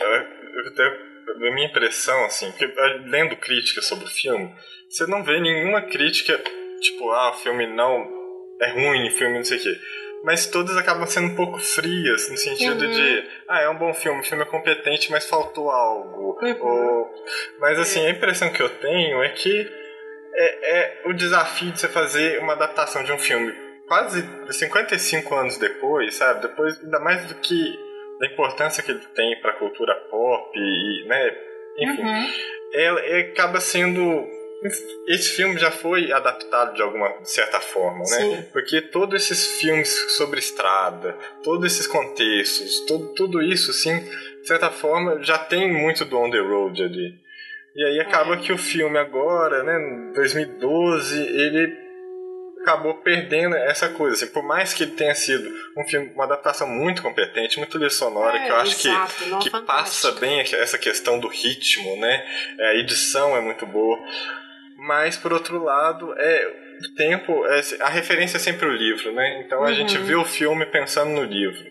[0.56, 4.54] eu- tenho- a minha impressão, assim, porque eh, lendo críticas sobre o filme,
[4.88, 6.40] você não vê nenhuma crítica,
[6.80, 8.06] tipo, ah, o filme não
[8.60, 9.76] é ruim, o filme não sei o quê.
[10.24, 12.90] Mas todas acabam sendo um pouco frias, no sentido Uhum.
[12.90, 16.38] de, ah, é um bom filme, o filme é competente, mas faltou algo.
[16.42, 16.56] Uhum.
[16.60, 17.14] Ou...
[17.60, 19.70] Mas, assim, a impressão que eu tenho é que
[20.34, 23.54] é, é o desafio de você fazer uma adaptação de um filme
[23.86, 26.42] quase 55 anos depois, sabe?
[26.42, 27.78] Depois, ainda mais do que
[28.20, 31.36] da importância que ele tem para a cultura pop e, né,
[31.78, 32.26] enfim, Uhum.
[32.72, 34.24] ela, é, acaba sendo
[35.06, 38.04] esse filme já foi adaptado de alguma certa forma, né?
[38.06, 38.42] Sim.
[38.52, 41.14] Porque todos esses filmes sobre estrada,
[41.44, 46.30] todos esses contextos, tudo, tudo isso, assim, de certa forma, já tem muito do on
[46.30, 47.14] the road ali.
[47.76, 48.38] E aí acaba É.
[48.38, 51.85] que o filme agora, né, em 2012, ele
[52.66, 56.66] acabou perdendo essa coisa, assim, por mais que ele tenha sido um filme, uma adaptação
[56.68, 60.08] muito competente, muito trilha sonora, É, que eu acho que exato, que fantástico.
[60.08, 62.26] passa bem essa questão do ritmo, né?
[62.58, 63.98] É, A edição é muito boa.
[64.76, 67.46] Mas, por outro lado, é, o tempo.
[67.46, 69.40] é, a referência é sempre o livro, né?
[69.46, 69.74] Então a Uhum.
[69.74, 71.64] gente vê o filme pensando no livro.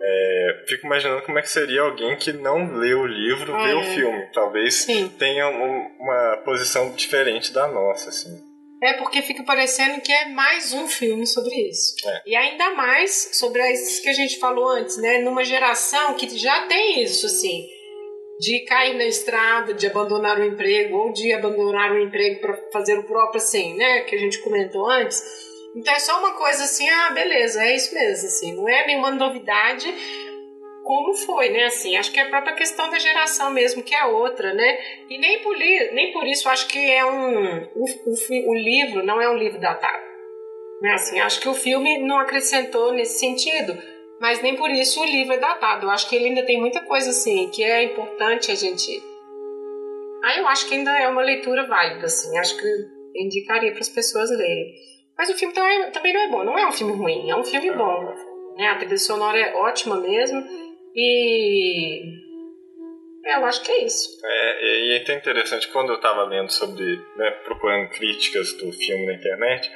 [0.00, 3.80] É, fico imaginando como é que seria alguém que não lê o livro ver o
[3.80, 3.94] É.
[3.94, 4.26] filme.
[4.32, 5.08] Talvez Sim.
[5.18, 8.47] tenha um- uma posição diferente da nossa, assim.
[8.80, 11.94] É porque fica parecendo que é mais um filme sobre isso.
[12.06, 12.22] É.
[12.26, 15.18] E ainda mais sobre isso que a gente falou antes, né?
[15.18, 17.66] Numa geração que já tem isso, assim,
[18.38, 22.96] de cair na estrada, de abandonar o emprego, ou de abandonar o emprego para fazer
[22.98, 24.00] o próprio, assim, né?
[24.02, 25.20] Que a gente comentou antes.
[25.74, 29.10] Então é só uma coisa assim, ah, beleza, é isso mesmo, assim, não é nenhuma
[29.10, 29.86] novidade
[30.88, 31.64] como foi, né?
[31.64, 34.78] Assim, acho que é a própria questão da geração mesmo, que é outra, né?
[35.10, 37.62] E nem por, li- nem por isso acho que é um.
[37.74, 40.02] O, o, o livro não é um livro datado.
[40.80, 40.94] Né?
[40.94, 43.76] Assim, acho que o filme não acrescentou nesse sentido,
[44.18, 45.84] mas nem por isso o livro é datado.
[45.84, 48.90] Eu acho que ele ainda tem muita coisa assim que é importante a gente.
[50.24, 52.38] Aí eu acho que ainda é uma leitura válida, assim.
[52.38, 52.66] Acho que
[53.14, 54.72] indicaria para as pessoas lerem.
[55.18, 57.44] Mas o filme também, também não é bom, não é um filme ruim, é um
[57.44, 58.14] filme bom.
[58.56, 58.68] Né?
[58.68, 60.67] A trilha sonora é ótima mesmo.
[61.00, 62.02] E
[63.24, 64.18] é, eu acho que é isso.
[64.24, 69.14] É, e é interessante, quando eu estava lendo sobre, né, procurando críticas do filme na
[69.14, 69.70] internet,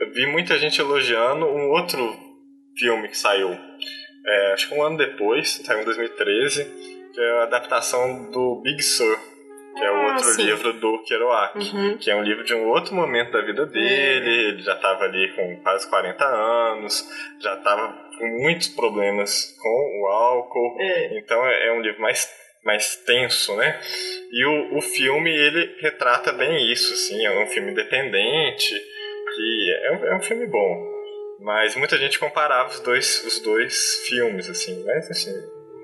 [0.00, 2.16] eu vi muita gente elogiando um outro
[2.78, 6.64] filme que saiu, é, acho que um ano depois, saiu em 2013,
[7.12, 9.18] que é a adaptação do Big Sur,
[9.76, 10.42] que é o ah, outro sim.
[10.44, 11.98] livro do Kerouac, uhum.
[11.98, 14.48] que é um livro de um outro momento da vida dele, uhum.
[14.50, 17.08] ele já estava ali com quase 40 anos,
[17.40, 21.18] já estava com muitos problemas com o álcool, é.
[21.18, 22.28] então é, é um livro mais
[22.64, 23.78] mais tenso, né?
[24.32, 28.74] E o, o filme, ele retrata bem isso, assim, é um filme independente,
[29.34, 30.94] que é um, é um filme bom.
[31.40, 35.32] Mas muita gente comparava os dois, os dois filmes, assim, mas assim,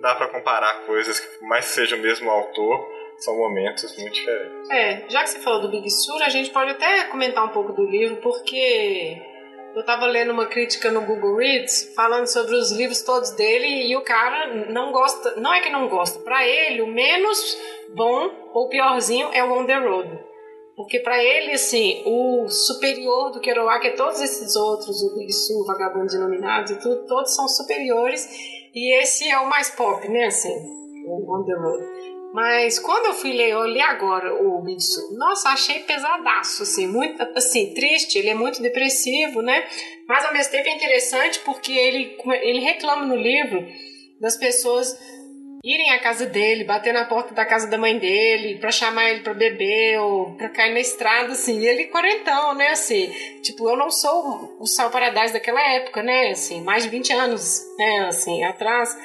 [0.01, 2.88] dá para comparar coisas que, mais seja o mesmo autor,
[3.21, 4.71] são momentos muito diferentes.
[4.71, 7.73] É, já que você falou do Big Sur, a gente pode até comentar um pouco
[7.73, 9.21] do livro, porque
[9.75, 13.97] eu estava lendo uma crítica no Google Reads falando sobre os livros todos dele e
[13.97, 17.57] o cara não gosta, não é que não gosta, para ele o menos
[17.95, 20.31] bom ou piorzinho é o On the Road.
[20.75, 25.66] Porque para ele, assim, o superior do Kerouac é todos esses outros, o Big Sur,
[25.66, 28.27] Vagabundos Iluminados e tudo, todos são superiores
[28.75, 30.55] e esse é o mais pop, né, assim,
[31.07, 32.00] o On the Road.
[32.33, 37.20] Mas quando eu fui ler, eu li agora o Bitsu, nossa, achei pesadaço, assim, muito,
[37.35, 39.66] assim, triste, ele é muito depressivo, né?
[40.07, 43.66] Mas ao mesmo tempo é interessante porque ele, ele reclama no livro
[44.20, 44.97] das pessoas
[45.62, 49.20] irem à casa dele, bater na porta da casa da mãe dele, para chamar ele
[49.20, 51.61] para beber ou para cair na estrada, assim.
[51.61, 53.12] E ele quarentão, né, assim.
[53.43, 57.61] Tipo, eu não sou o Sal Paradise daquela época, né, assim, mais de 20 anos,
[57.76, 58.97] né, assim, atrás.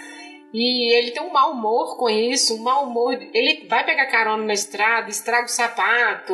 [0.58, 3.14] E ele tem um mau humor com isso, um mau humor.
[3.34, 6.34] Ele vai pegar carona na estrada, estraga o sapato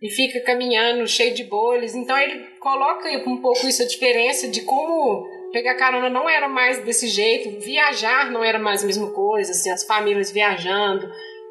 [0.00, 1.92] e fica caminhando cheio de bolhas.
[1.92, 6.84] Então ele coloca um pouco isso a diferença de como pegar carona não era mais
[6.84, 11.10] desse jeito, viajar não era mais a mesma coisa, assim, as famílias viajando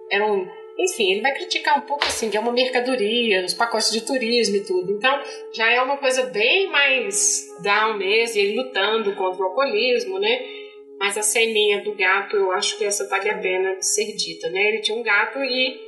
[0.09, 0.49] eram
[0.79, 4.57] enfim, ele vai criticar um pouco assim, que é uma mercadoria, os pacotes de turismo
[4.57, 4.91] e tudo.
[4.91, 5.19] Então,
[5.51, 10.66] já é uma coisa bem mais down mesmo, ele lutando contra o alcoolismo, né?
[10.99, 14.49] Mas a ceninha do gato, eu acho que essa vale a pena de ser dita,
[14.49, 14.59] né?
[14.67, 15.79] Ele tinha um gato e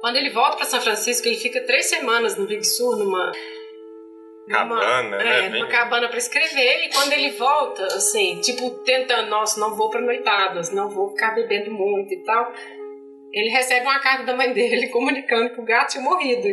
[0.00, 3.32] quando ele volta para São Francisco, ele fica três semanas no Big Sur, numa
[4.48, 5.46] cabana, né?
[5.46, 6.86] É, numa cabana para escrever.
[6.86, 11.34] E quando ele volta, assim, tipo, tentando, nossa, não vou para noitadas, não vou ficar
[11.34, 12.52] bebendo muito e tal.
[13.32, 16.48] Ele recebe uma carta da mãe dele comunicando que o gato tinha morrido.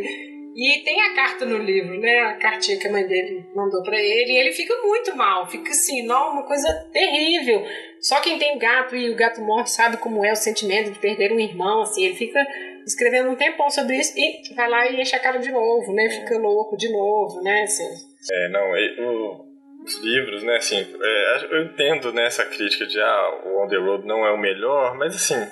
[0.54, 2.18] E tem a carta no livro, né?
[2.20, 4.32] A cartinha que a mãe dele mandou para ele.
[4.32, 7.64] E ele fica muito mal, fica assim, não, uma coisa terrível.
[8.00, 11.32] Só quem tem gato e o gato morre sabe como é o sentimento de perder
[11.32, 12.04] um irmão, assim.
[12.04, 12.44] Ele fica
[12.86, 16.08] escrevendo um tempão sobre isso e vai lá e enche a cara de novo, né?
[16.10, 17.62] Fica louco de novo, né?
[17.62, 17.88] Assim.
[18.30, 18.72] É, não,
[19.06, 19.46] o,
[19.84, 20.56] os livros, né?
[20.56, 24.32] Assim, é, eu entendo né, essa crítica de ah, o On the Road não é
[24.32, 25.46] o melhor, mas assim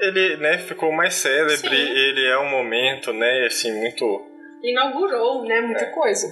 [0.00, 1.90] ele, né, ficou mais célebre, Sim.
[1.90, 4.26] ele é um momento, né, assim, muito...
[4.62, 5.90] Inaugurou, né, muita é.
[5.90, 6.26] coisa.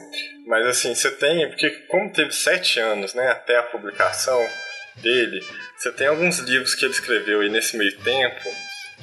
[0.47, 4.39] Mas assim, você tem, porque como teve sete anos, né, até a publicação
[4.97, 5.41] dele,
[5.76, 8.51] você tem alguns livros que ele escreveu aí nesse meio tempo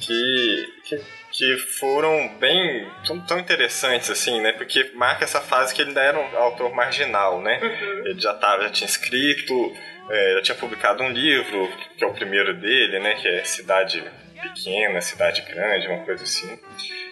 [0.00, 1.00] que, que,
[1.32, 6.02] que foram bem, tão, tão, interessantes, assim, né, porque marca essa fase que ele ainda
[6.02, 8.06] era um autor marginal, né, uhum.
[8.06, 9.72] ele já, tava, já tinha escrito,
[10.10, 14.04] é, já tinha publicado um livro, que é o primeiro dele, né, que é Cidade
[14.36, 16.58] pequena, cidade grande, uma coisa assim.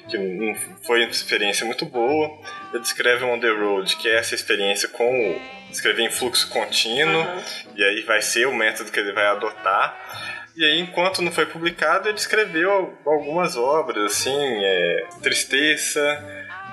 [0.08, 2.38] Que não foi uma experiência muito boa.
[2.72, 7.42] Ele descreve On The Road, que é essa experiência com escrever em fluxo contínuo, uhum.
[7.74, 10.52] e aí vai ser o método que ele vai adotar.
[10.56, 16.00] E aí, enquanto não foi publicado, ele escreveu algumas obras, assim, é, Tristeza,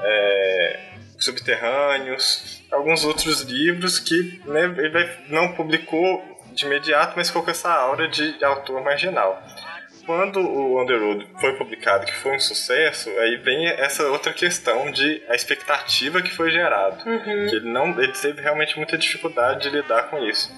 [0.03, 0.79] é,
[1.17, 6.23] Subterrâneos, alguns outros livros que né, ele não publicou
[6.53, 9.41] de imediato, mas ficou com essa aura de autor marginal
[10.05, 15.21] quando o Underwood foi publicado, que foi um sucesso, aí vem essa outra questão de
[15.29, 16.97] a expectativa que foi gerada.
[17.05, 17.47] Uhum.
[17.47, 20.51] Que ele não, ele teve realmente muita dificuldade de lidar com isso.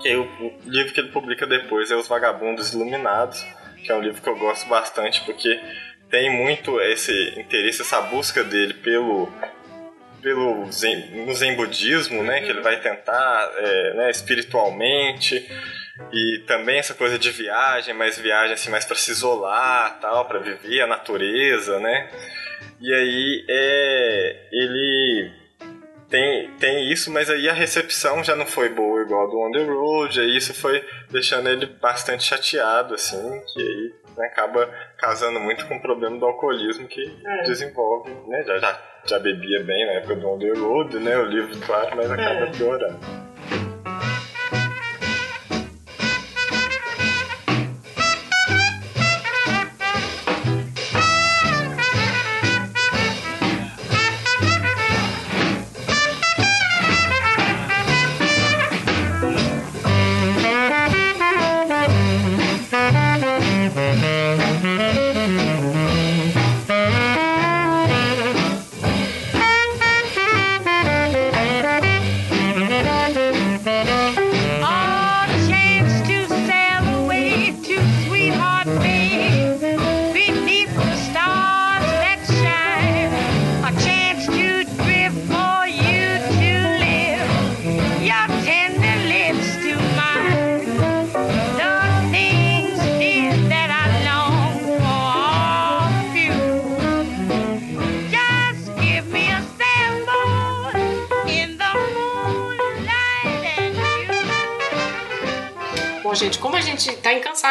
[0.00, 3.44] Que o, o, livro que ele publica depois é Os Vagabundos Iluminados,
[3.82, 5.60] que é um livro que eu gosto bastante porque
[6.10, 9.32] tem muito esse interesse, essa busca dele pelo
[10.22, 15.48] pelo zen, no zen budismo, né, que ele vai tentar é, né, espiritualmente
[16.12, 20.38] e também essa coisa de viagem, mais viagem assim mais para se isolar, tal, para
[20.38, 22.10] viver a natureza, né?
[22.80, 25.32] E aí é, ele
[26.08, 29.64] tem, tem isso, mas aí a recepção já não foi boa igual do On The
[29.64, 34.68] Road, aí isso foi deixando ele bastante chateado, assim, que aí né, acaba
[34.98, 37.42] casando muito com o problema do alcoolismo que é.
[37.42, 38.42] desenvolve, né?
[38.44, 41.18] Já, já, já bebia bem na época do On The Road, né?
[41.18, 42.50] O livro, claro, mas acaba é.
[42.52, 42.98] piorando.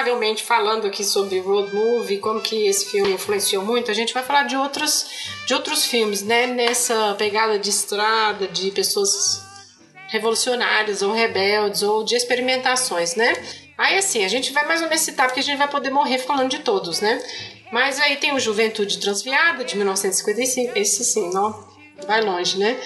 [0.06, 4.14] Está incansavelmente falando aqui sobre road movie, como que esse filme influenciou muito, a gente
[4.14, 5.06] vai falar de outros,
[5.48, 6.46] de outros filmes, né?
[6.46, 9.44] Nessa pegada de estrada, de pessoas
[10.10, 13.34] revolucionárias ou rebeldes ou de experimentações, né?
[13.78, 16.20] Aí assim, a gente vai mais ou menos citar porque a gente vai poder morrer
[16.20, 17.22] falando de todos, né?
[17.72, 21.68] Mas aí tem o Juventude Transviada de 1955, esse sim, não
[22.08, 22.80] vai longe, né?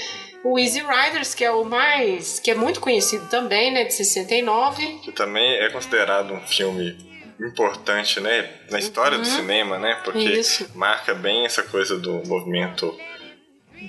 [0.43, 2.39] O Easy Riders, que é o mais.
[2.39, 3.83] que é muito conhecido também, né?
[3.83, 4.99] De 69.
[5.03, 7.08] Que também é considerado um filme
[7.39, 8.49] importante, né?
[8.69, 9.23] Na história uhum.
[9.23, 9.99] do cinema, né?
[10.03, 10.69] Porque Isso.
[10.75, 12.97] marca bem essa coisa do movimento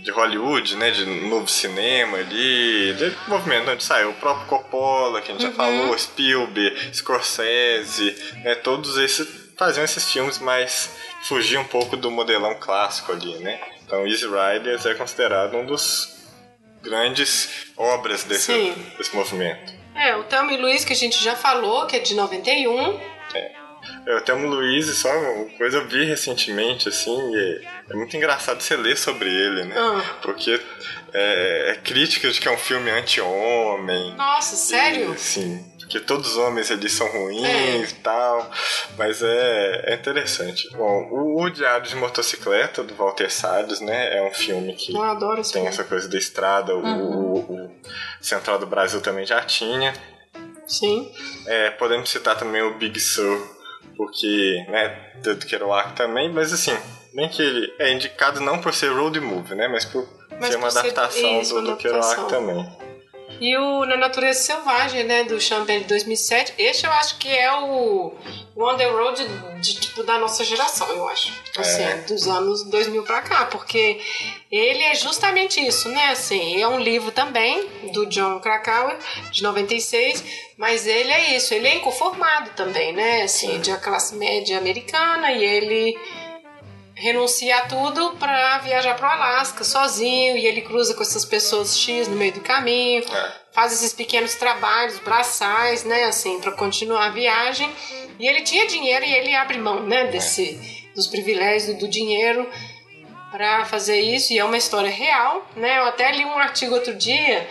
[0.03, 5.33] de Hollywood, né, de novo cinema ali, de movimento onde saiu o próprio Coppola, que
[5.33, 5.51] a gente uhum.
[5.51, 10.91] já falou, Spielberg, Scorsese, né, todos esses faziam esses filmes mais
[11.23, 13.61] fugir um pouco do modelão clássico ali, né?
[13.85, 16.17] Então Easy Riders é considerado um dos
[16.83, 19.75] grandes obras desse, desse movimento.
[19.95, 22.99] É, o Thelma e Luiz, que a gente já falou, que é de 91.
[23.35, 23.53] É.
[24.07, 28.17] é o Thelma Luiz, só uma coisa eu vi recentemente, assim, e é, é muito
[28.17, 29.75] engraçado você ler sobre ele, né?
[29.77, 30.19] Ah.
[30.23, 30.61] Porque
[31.13, 34.15] é, é crítica de que é um filme anti-homem.
[34.17, 35.15] Nossa, sério?
[35.15, 37.79] E, sim que todos os homens ali são ruins é.
[37.79, 38.49] e tal,
[38.97, 40.71] mas é, é interessante.
[40.71, 45.03] Bom, o, o, Diário de Motocicleta, do Walter Salles, né, é um filme que Eu
[45.03, 45.67] adoro tem filme.
[45.67, 47.07] essa coisa da estrada, uhum.
[47.07, 47.71] o, o,
[48.21, 49.93] Central do Brasil também já tinha.
[50.71, 51.11] Sim.
[51.47, 53.45] É, podemos citar também o Big Sur,
[53.97, 56.77] porque, né, do Kerouac também, mas assim,
[57.13, 60.09] nem que ele é indicado não por ser road movie, né, mas por
[60.39, 62.67] mas ser uma adaptação ser, isso, do, do Kerouac também.
[63.41, 66.55] E o Na Natureza Selvagem, né, do Champagne de 2007.
[66.59, 68.13] Este eu acho que é o,
[68.55, 69.27] o On The Road
[69.61, 71.33] de, tipo, da nossa geração, eu acho.
[71.57, 71.97] Assim, é.
[72.07, 73.47] dos anos 2000 pra cá.
[73.47, 73.99] Porque
[74.51, 76.11] ele é justamente isso, né?
[76.11, 78.99] Assim, é um livro também do John Krakauer,
[79.31, 80.23] de 96.
[80.59, 83.23] Mas ele é isso, ele é inconformado também, né?
[83.23, 85.99] Assim, de a classe média americana e ele
[87.01, 91.79] renuncia a tudo para viajar para o Alasca sozinho e ele cruza com essas pessoas
[91.79, 93.33] X no meio do caminho, é.
[93.53, 97.71] faz esses pequenos trabalhos braçais, né, assim, para continuar a viagem.
[98.19, 102.51] E ele tinha dinheiro e ele abre mão, né, desse dos privilégios do dinheiro
[103.31, 105.79] para fazer isso e é uma história real, né?
[105.79, 107.49] Eu até li um artigo outro dia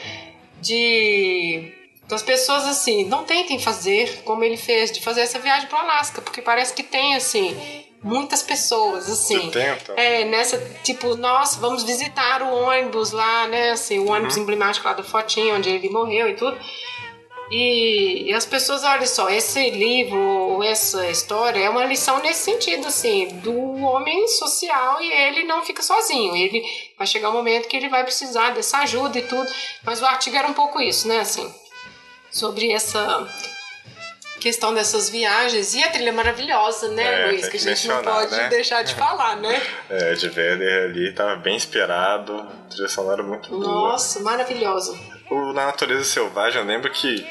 [0.61, 1.73] de
[2.05, 5.81] das pessoas assim, não tentem fazer como ele fez, de fazer essa viagem para o
[5.81, 7.55] Alasca, porque parece que tem assim
[8.01, 9.51] muitas pessoas, assim.
[9.95, 13.71] É, nessa, tipo, nossa, vamos visitar o ônibus lá, né?
[13.71, 14.43] Assim, o ônibus uhum.
[14.43, 16.57] emblemático lá da fotinha, onde ele morreu e tudo.
[17.51, 22.87] E, e, as pessoas, olha só, esse livro, essa história é uma lição nesse sentido,
[22.87, 26.35] assim, do homem social e ele não fica sozinho.
[26.35, 26.63] Ele
[26.97, 29.49] vai chegar um momento que ele vai precisar dessa ajuda e tudo.
[29.83, 31.21] Mas o artigo era um pouco isso, né?
[31.21, 31.51] Assim,
[32.29, 33.27] sobre essa
[34.39, 37.47] questão dessas viagens e a trilha maravilhosa, né, é, Luiz?
[37.47, 38.49] Que, a gente não pode né?
[38.49, 39.61] deixar de falar, né?
[39.89, 43.63] É, de Werder ali tava bem inspirado, trilha sonora muito boa.
[43.63, 44.97] Nossa, maravilhosa.
[45.29, 47.25] O Na Natureza Selvagem, eu lembro que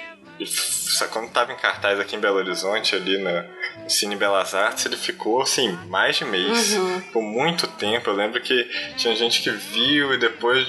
[1.11, 3.44] quando tava em cartaz aqui em Belo Horizonte, ali na
[3.88, 7.00] Cine Belas Artes, ele ficou assim, mais de mês, uhum.
[7.12, 8.11] por muito tempo.
[8.11, 8.64] Eu lembro que
[8.96, 10.68] tinha gente que viu e depois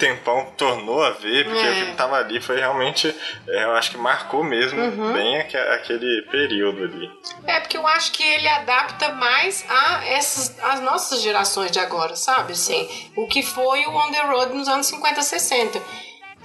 [0.00, 1.70] tempão tornou a ver, porque É.
[1.70, 3.14] o filme tava ali, foi realmente,
[3.46, 5.12] é, eu acho que marcou mesmo Uhum.
[5.12, 7.08] bem aque- aquele período ali.
[7.46, 12.16] É, porque eu acho que ele adapta mais a essas as nossas gerações de agora,
[12.16, 12.52] sabe?
[12.54, 15.80] Assim, o que foi o On The Road nos anos 50, 60.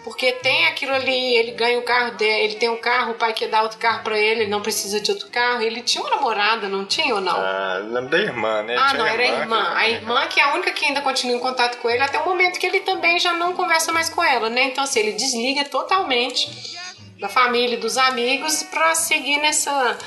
[0.05, 3.33] Porque tem aquilo ali, ele ganha o carro dele, ele tem um carro, o pai
[3.33, 5.63] quer dar outro carro pra ele, ele não precisa de outro carro.
[5.63, 7.35] Ele tinha uma namorada, não tinha ou não?
[7.35, 8.75] Ah, lembro da irmã, né?
[8.77, 9.63] Ah, Tinha não, era a irmã.
[9.65, 12.19] que- A irmã que é a única que ainda continua em contato com ele até
[12.19, 14.65] o momento que ele também já não conversa mais com ela, né?
[14.65, 16.51] Então, assim, ele desliga totalmente
[17.25, 19.97] da família e dos amigos pra seguir nessa,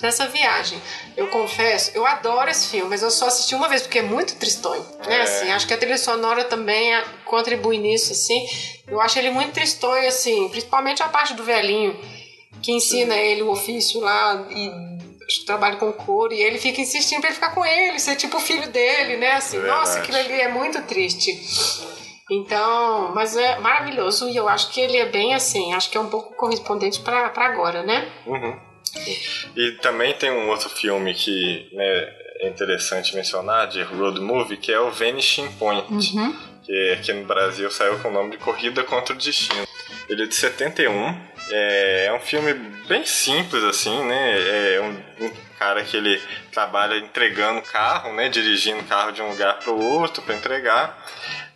[0.00, 0.80] nessa viagem.
[1.16, 4.36] Eu confesso, eu adoro esse filme, mas eu só assisti uma vez porque é muito
[4.36, 5.18] tristonho, né?
[5.18, 5.22] É.
[5.22, 8.46] Assim, acho que a trilha sonora também ah, contribui nisso, assim.
[8.86, 11.98] Eu acho ele muito tristonho, assim, principalmente a parte do velhinho
[12.62, 14.70] que ensina ele o ofício lá e
[15.44, 18.40] trabalha com couro e ele fica insistindo pra ele ficar com ele, ser tipo o
[18.40, 19.32] filho dele, né?
[19.32, 21.30] Assim, É nossa, aquilo ali é muito triste.
[22.30, 26.00] Então, mas é maravilhoso e eu acho que ele é bem assim, acho que é
[26.00, 28.06] um pouco correspondente pra agora, né?
[28.26, 28.58] Uhum.
[29.56, 31.84] E também tem um outro filme que né,
[32.40, 36.36] é interessante mencionar, de road movie, que é o Vanishing Point, Uhum.
[36.64, 39.66] que aqui no Brasil saiu com o nome de Corrida contra o Destino.
[40.08, 41.20] Ele é de 71,
[41.50, 42.54] é, é um filme
[42.88, 44.74] bem simples assim, né?
[44.76, 46.20] É um, um cara que ele
[46.52, 48.28] trabalha entregando carro, né?
[48.28, 51.06] Dirigindo carro de um lugar para o outro para entregar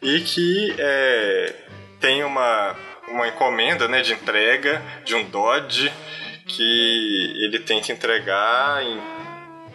[0.03, 1.55] e que é,
[2.00, 2.76] tem uma,
[3.09, 5.92] uma encomenda né, de entrega de um Dodge
[6.46, 9.21] que ele tem que entregar em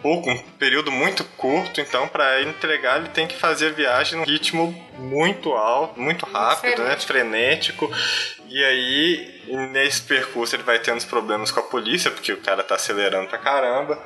[0.02, 4.24] pouco, um período muito curto, então para entregar ele tem que fazer a viagem num
[4.24, 7.90] ritmo muito alto, muito rápido, né, frenético.
[8.48, 9.38] E aí
[9.72, 13.28] nesse percurso ele vai tendo uns problemas com a polícia, porque o cara tá acelerando
[13.28, 14.02] pra caramba.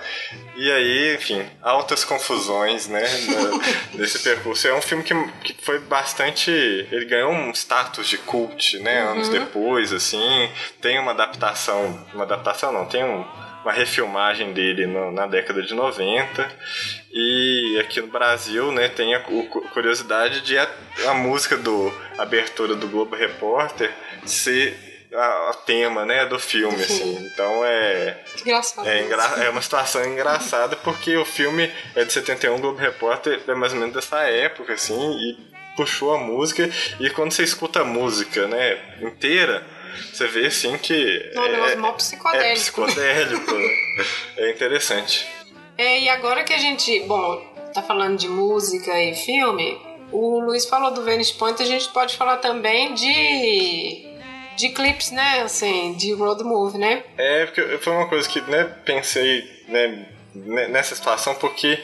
[0.56, 3.02] E aí, enfim, altas confusões, né,
[3.94, 4.68] nesse percurso.
[4.68, 9.28] É um filme que, que foi bastante, ele ganhou um status de cult, né, anos
[9.28, 10.50] depois, assim.
[10.80, 13.24] Tem uma adaptação, uma adaptação não, tem um
[13.62, 16.48] uma refilmagem dele no- na década de 90
[17.12, 20.68] e aqui no Brasil né, tem a cu- curiosidade de a,
[21.08, 23.90] a música do abertura do Globo Repórter
[24.24, 24.76] ser
[25.14, 27.28] a, a tema né, do filme assim.
[27.32, 28.88] então é engraçado.
[28.88, 33.40] é, engra- é uma situação engraçada porque o filme é de 71, o Globo Repórter
[33.46, 36.68] é mais ou menos dessa época, assim, e puxou a música.
[37.00, 39.62] E quando você escuta a música, né, inteira,
[40.12, 41.30] você vê assim que.
[41.34, 42.54] Não, é, negócio mó é psicodélico.
[42.54, 43.54] psicodélico.
[43.54, 44.04] né?
[44.36, 45.26] é interessante.
[45.76, 47.40] É, e agora que a gente, bom,
[47.72, 49.80] tá falando de música e filme,
[50.10, 54.12] o Luiz falou do Venice Point, a gente pode falar também de
[54.56, 57.02] de clipes, né, assim, de road movie, né?
[57.16, 61.78] É, porque foi uma coisa que, né, pensei né, ne- nessa situação porque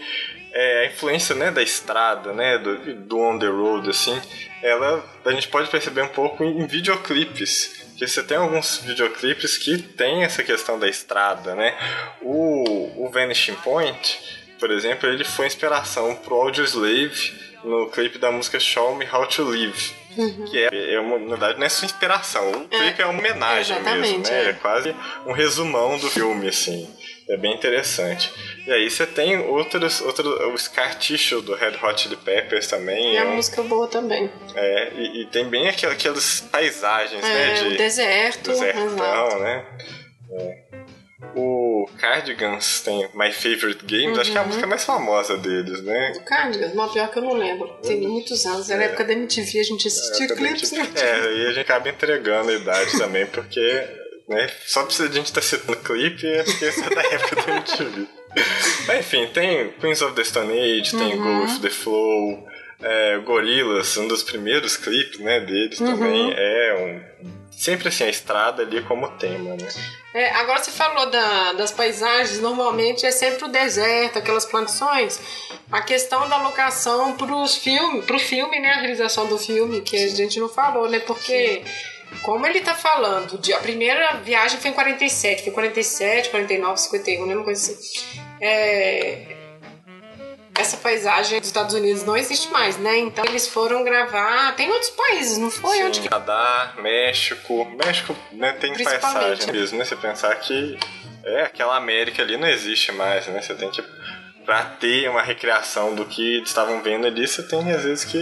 [0.52, 4.20] é, a influência, né, da estrada, né, do, do on the road, assim,
[4.62, 7.87] ela, a gente pode perceber um pouco em, em videoclipes.
[7.98, 11.76] Porque você tem alguns videoclipes que tem essa questão da estrada, né?
[12.22, 14.20] O, o Vanishing Point,
[14.60, 17.34] por exemplo, ele foi inspiração pro Audioslave
[17.64, 19.92] no clipe da música Show Me How to Live.
[20.48, 22.48] Que é, é uma, na verdade, não é sua inspiração.
[22.52, 24.44] O clipe é, uma homenagem mesmo, né?
[24.44, 24.50] é.
[24.50, 24.94] É quase
[25.26, 26.88] um resumão do filme, assim.
[27.30, 28.32] É bem interessante.
[28.66, 33.12] E aí você tem outros, outros o Scar Tissue do Red Hot Chili Peppers também.
[33.12, 34.30] E é a um- música boa também.
[34.54, 37.62] é, e, e tem bem aquel- aquelas paisagens, É, né?
[37.62, 38.50] o De deserto.
[38.50, 38.66] exato.
[38.66, 39.64] desertão, né?
[40.32, 40.68] É.
[41.34, 44.48] O Cardigans tem My Favorite Games, acho que é a Uhum.
[44.48, 46.12] música mais famosa deles, né?
[46.16, 47.68] O Cardigan, uma pior que eu não lembro.
[47.82, 48.70] Tem muitos anos.
[48.70, 50.88] Era a época da MTV, a gente assistia É, clipes, né?
[50.96, 53.60] É, e a gente acaba entregando a idade também, porque
[54.28, 57.56] né, só pra a gente estar citando clipe é porque isso é da época da
[57.56, 58.06] MTV.
[58.86, 61.22] Mas enfim, tem Queens of the Stone Age, tem Uhum.
[61.22, 62.46] Go With The Flow,
[62.80, 65.86] é, Gorillaz, um dos primeiros clipes né, deles Uhum.
[65.86, 66.76] também é
[67.24, 67.38] um...
[67.50, 69.66] Sempre assim, a estrada ali como tema, né?
[70.14, 75.18] É, agora você falou da- das paisagens, normalmente é sempre o deserto, aquelas plantações.
[75.72, 78.74] A questão da locação pros filme, pro filme, né?
[78.74, 81.00] A realização do filme, que a gente não falou, né?
[81.00, 81.64] Porque,
[82.22, 87.26] como ele tá falando, de, a primeira viagem foi em 47, foi 47, 49, 51,
[87.26, 87.34] né?
[87.34, 88.00] Uma coisa assim.
[88.40, 89.36] É,
[90.56, 92.98] essa paisagem dos Estados Unidos não existe mais, né?
[92.98, 94.54] Então eles foram gravar.
[94.56, 95.84] Tem outros países, não foi?
[95.84, 97.64] Onde que Canadá, México.
[97.84, 99.84] México né, tem paisagem mesmo, né?
[99.84, 100.76] Você pensar que
[101.24, 103.40] é, aquela América ali não existe mais, né?
[103.40, 103.82] Você tem que.
[104.44, 108.18] Pra ter uma recriação do que estavam vendo ali, você tem às vezes que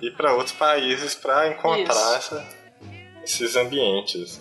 [0.00, 2.55] ir para outros países para encontrar essa-
[3.26, 4.40] esses ambientes.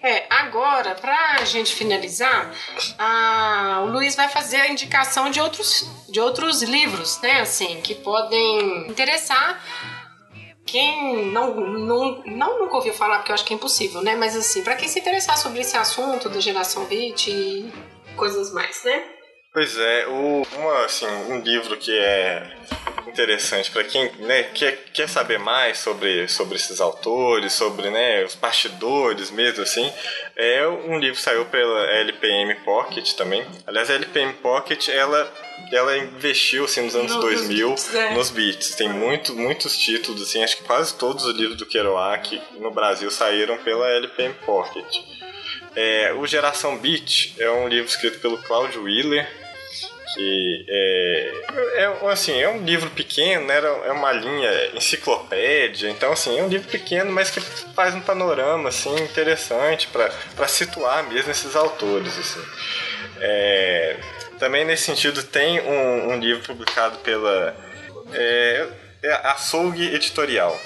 [0.00, 2.54] É, agora, pra gente finalizar,
[2.98, 7.96] a- o Luiz vai fazer a indicação de outros, de outros livros, né, assim, que
[7.96, 9.60] podem interessar
[10.64, 14.14] quem não, não, não nunca ouviu falar, porque eu acho que é impossível, né?
[14.14, 17.72] Mas assim, para quem se interessar sobre esse assunto da geração beat e
[18.16, 19.02] coisas mais, né?
[19.52, 22.56] Pois é, o, uma, assim, um livro que é
[23.06, 28.34] interessante para quem né, quer, quer saber mais sobre, sobre esses autores, sobre né, os
[28.34, 29.90] bastidores mesmo, assim,
[30.36, 33.44] é um livro que saiu pela LPM Pocket também.
[33.66, 35.32] Aliás, a LPM Pocket, ela
[35.72, 38.14] ela investiu assim, nos anos no, 2000 nos beats, é.
[38.14, 38.74] nos beats.
[38.74, 43.10] Tem muito, muitos títulos, assim, acho que quase todos os livros do Kerouac no Brasil
[43.10, 44.86] saíram pela LPM Pocket.
[45.80, 49.30] É, o Geração Beat é um livro escrito pelo Claudio Wheeler,
[50.12, 51.32] que é,
[51.76, 53.58] é, assim, é um livro pequeno, né?
[53.86, 58.70] é uma linha enciclopédia, então assim, é um livro pequeno, mas que faz um panorama
[58.70, 62.18] assim, interessante para situar mesmo esses autores.
[62.18, 62.42] Assim.
[63.20, 63.96] É,
[64.40, 67.56] também nesse sentido tem um, um livro publicado pela
[68.12, 68.66] é,
[69.00, 70.60] é Açougue Editorial.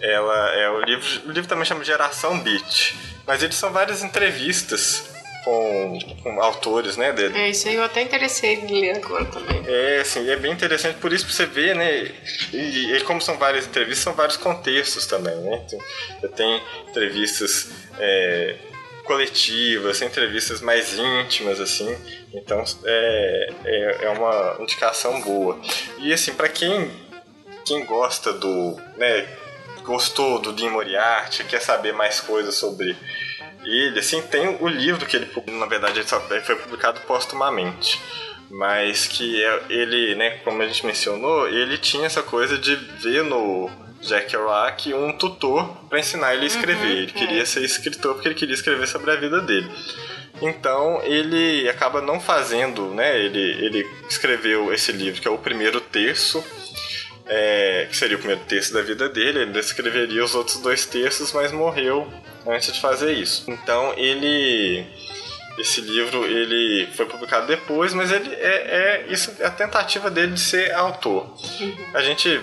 [0.00, 5.04] Ela é o livro, o livro também chama Geração Beat, mas eles são várias entrevistas
[5.42, 7.12] com, com, autores, né?
[7.12, 7.34] De...
[7.34, 9.64] É, isso aí eu até interessei em ler agora também.
[9.66, 12.12] É, assim, é bem interessante, por isso você vê, né?
[12.52, 15.64] E, e como são várias entrevistas, são vários contextos também, né?
[15.66, 18.56] Tem, tem entrevistas é,
[19.04, 21.96] coletivas, tem entrevistas mais íntimas, assim.
[22.34, 25.58] Então é, é, é uma indicação boa.
[26.00, 26.90] E assim, para quem,
[27.64, 28.78] quem gosta do.
[28.98, 29.26] né,
[29.84, 32.96] gostou do Dean Moriarty, quer saber mais coisas sobre
[33.64, 38.00] ele, assim, tem o livro que ele, na verdade, ele, só, foi publicado póstumamente
[38.52, 43.24] mas que é, ele, né, como a gente mencionou, ele tinha essa coisa de ver
[43.24, 43.70] no
[44.02, 46.86] Jack Kerouac um tutor para ensinar ele a escrever.
[46.86, 47.44] Uhum, ele queria é.
[47.46, 49.70] ser escritor porque ele queria escrever sobre a vida dele.
[50.42, 53.18] Então ele acaba não fazendo, né?
[53.18, 56.44] Ele, ele escreveu esse livro, que é o primeiro terço,
[57.26, 59.40] é, que seria o primeiro terço da vida dele.
[59.40, 62.08] Ele escreveria os outros dois terços, mas morreu
[62.46, 63.44] antes de fazer isso.
[63.50, 64.84] Então ele
[65.58, 70.32] esse livro ele foi publicado depois, mas ele é, é isso é a tentativa dele
[70.32, 71.34] de ser autor.
[71.94, 72.40] A gente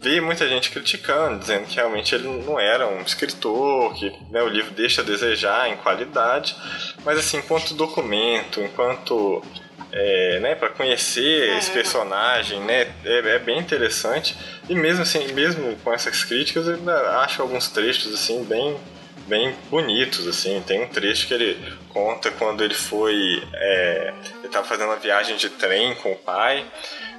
[0.00, 4.48] vi muita gente criticando, dizendo que realmente ele não era um escritor, que né, o
[4.48, 6.56] livro deixa a desejar em qualidade,
[7.04, 9.42] mas assim, enquanto documento, enquanto
[9.92, 11.58] é, né, para conhecer é.
[11.58, 14.36] esse personagem, né, é, é, bem interessante.
[14.68, 18.76] E mesmo assim, mesmo com essas críticas, eu ainda acho alguns trechos assim bem
[19.26, 20.60] bem bonitos assim.
[20.66, 21.56] Tem um trecho que ele
[21.90, 26.66] conta quando ele foi, é, ele estava fazendo uma viagem de trem com o pai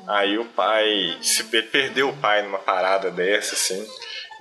[0.07, 3.85] Aí o pai se perdeu o pai numa parada dessa, assim.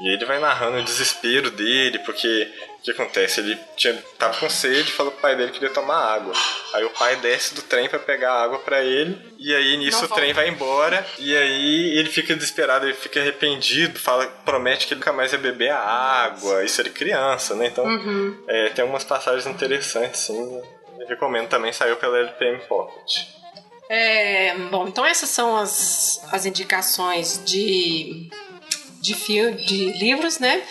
[0.00, 3.40] E ele vai narrando o desespero dele, porque o que acontece?
[3.40, 6.32] Ele tinha, tava com sede e falou pro pai dele que queria tomar água.
[6.72, 10.10] Aí o pai desce do trem para pegar água para ele, e aí nisso Não
[10.10, 14.94] o trem vai embora, e aí ele fica desesperado, ele fica arrependido, fala, promete que
[14.94, 16.64] ele nunca mais ia beber a água.
[16.64, 17.66] Isso ele criança, né?
[17.66, 18.42] Então uhum.
[18.48, 20.62] é, tem algumas passagens interessantes, sim.
[20.98, 23.40] Eu recomendo também, saiu pela LPM Pocket.
[23.90, 28.30] É, bom, então essas são as, as indicações de,
[29.00, 30.62] de, fio, de livros, né?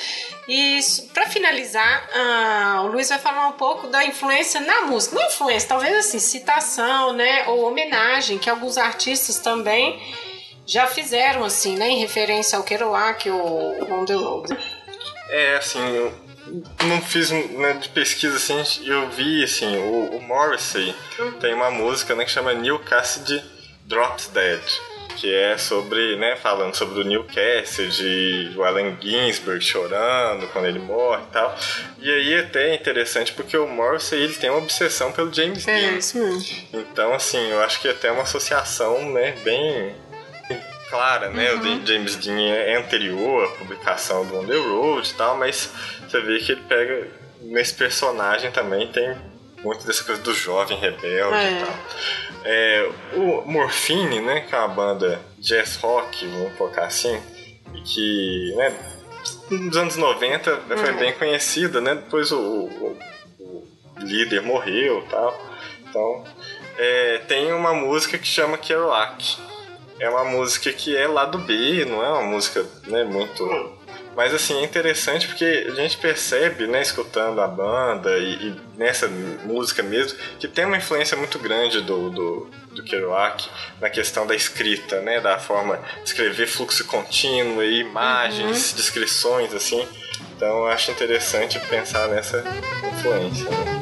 [0.48, 0.80] E
[1.14, 5.16] para finalizar, uh, o Luiz vai falar um pouco da influência na música.
[5.16, 7.48] Não influência, talvez assim, citação, né?
[7.48, 10.02] Ou homenagem, que alguns artistas também
[10.66, 11.90] já fizeram, assim, né?
[11.90, 14.58] Em referência ao Kerouac ou On The Road.
[15.30, 15.80] É, assim,
[16.84, 21.32] não fiz né, de pesquisa assim, eu vi assim, o, o Morrissey uhum.
[21.34, 23.44] tem uma música né, que chama Neil Cassidy
[23.86, 24.62] Drops Dead,
[25.20, 30.80] que é sobre, né, falando sobre o Neil Cassidy, o Allen Ginsberg chorando quando ele
[30.80, 31.56] morre e tal.
[32.00, 35.68] E aí é até é interessante porque o Morrissey ele tem uma obsessão pelo James
[35.68, 35.98] é, Dean.
[35.98, 36.58] Isso mesmo.
[36.74, 39.94] Então, assim, eu acho que é até uma associação, né, bem
[40.90, 41.54] clara, né?
[41.54, 41.84] Uhum.
[41.84, 45.70] O James Dean é anterior à publicação do On The Road e tal, mas
[46.08, 47.08] você vê que ele pega
[47.42, 49.16] nesse personagem também tem
[49.64, 51.52] muito dessa coisa do jovem rebelde é.
[51.52, 51.76] e tal.
[52.44, 57.22] É, o Morphine, né, que é uma banda jazz rock, vamos colocar assim,
[57.84, 58.74] que, né,
[59.52, 60.78] nos anos 90 uhum.
[60.78, 62.98] foi bem conhecida, né, depois o, o,
[63.40, 63.68] o
[64.00, 65.50] líder morreu e tal,
[65.84, 66.24] então
[66.78, 69.38] é, tem uma música que chama Kerouac,
[70.00, 73.79] é uma música que é lá do B, não é uma música, né, muito
[74.20, 79.08] mas assim, é interessante porque a gente percebe, né, escutando a banda e, e nessa
[79.08, 84.36] música mesmo, que tem uma influência muito grande do, do, do Kerouac na questão da
[84.36, 88.76] escrita, né, da forma de escrever fluxo contínuo e imagens, uhum.
[88.76, 89.88] descrições, assim.
[90.36, 92.44] Então eu acho interessante pensar nessa
[92.92, 93.50] influência.
[93.50, 93.79] Né?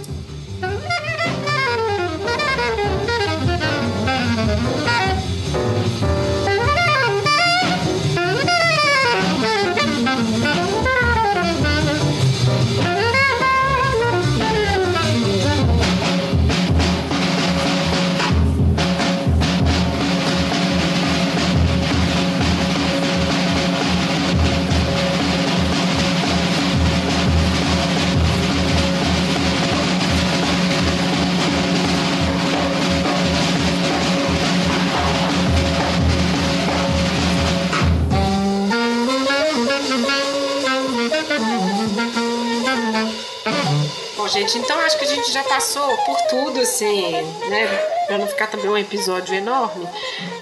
[44.38, 44.58] Gente.
[44.60, 47.12] Então acho que a gente já passou por tudo, assim,
[47.50, 47.68] né?
[48.06, 49.88] Pra não ficar também um episódio enorme.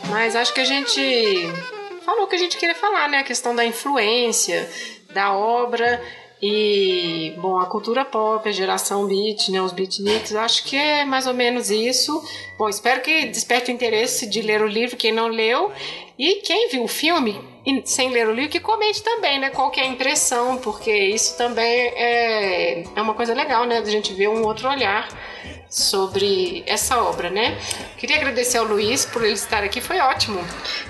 [0.09, 1.49] Mas acho que a gente
[2.05, 3.19] falou o que a gente queria falar, né?
[3.19, 4.69] A questão da influência
[5.13, 6.01] da obra
[6.41, 11.27] e, bom, a cultura pop, a geração beat, né, os beatniks, acho que é mais
[11.27, 12.23] ou menos isso.
[12.57, 15.71] Bom, espero que desperte o interesse de ler o livro, quem não leu.
[16.17, 17.41] E quem viu o filme,
[17.83, 21.37] sem ler o livro, que comente também, né, qual que é a impressão, porque isso
[21.37, 25.09] também é, é uma coisa legal, né, da gente ver um outro olhar
[25.75, 27.59] sobre essa obra, né?
[27.97, 30.39] Queria agradecer ao Luiz por ele estar aqui, foi ótimo.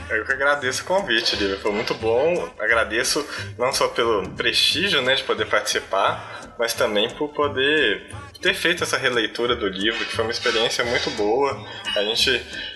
[0.09, 2.47] Eu que agradeço o convite, Lívia, foi muito bom.
[2.59, 3.25] Agradeço
[3.57, 8.13] não só pelo prestígio, né, de poder participar, mas também por poder
[8.45, 11.65] ter feito essa releitura do livro, que foi uma experiência muito boa.
[11.95, 12.29] A gente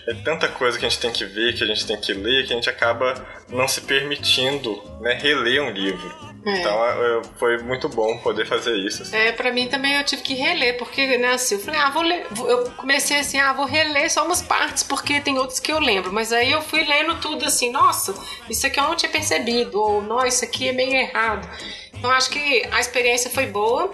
[0.07, 2.47] é tanta coisa que a gente tem que ver, que a gente tem que ler,
[2.47, 3.13] que a gente acaba
[3.49, 6.11] não se permitindo, né, reler um livro.
[6.43, 6.57] É.
[6.57, 9.03] Então é, foi muito bom poder fazer isso.
[9.03, 9.15] Assim.
[9.15, 12.01] É, pra mim também eu tive que reler, porque, né, assim, eu falei, ah, vou
[12.01, 12.25] ler.
[12.35, 16.11] Eu comecei assim, ah, vou reler só umas partes, porque tem outros que eu lembro.
[16.11, 18.11] Mas aí eu fui lendo tudo assim, nossa,
[18.49, 21.47] isso aqui eu não tinha percebido, ou nossa, isso aqui é meio errado.
[21.93, 23.91] Então acho que a experiência foi boa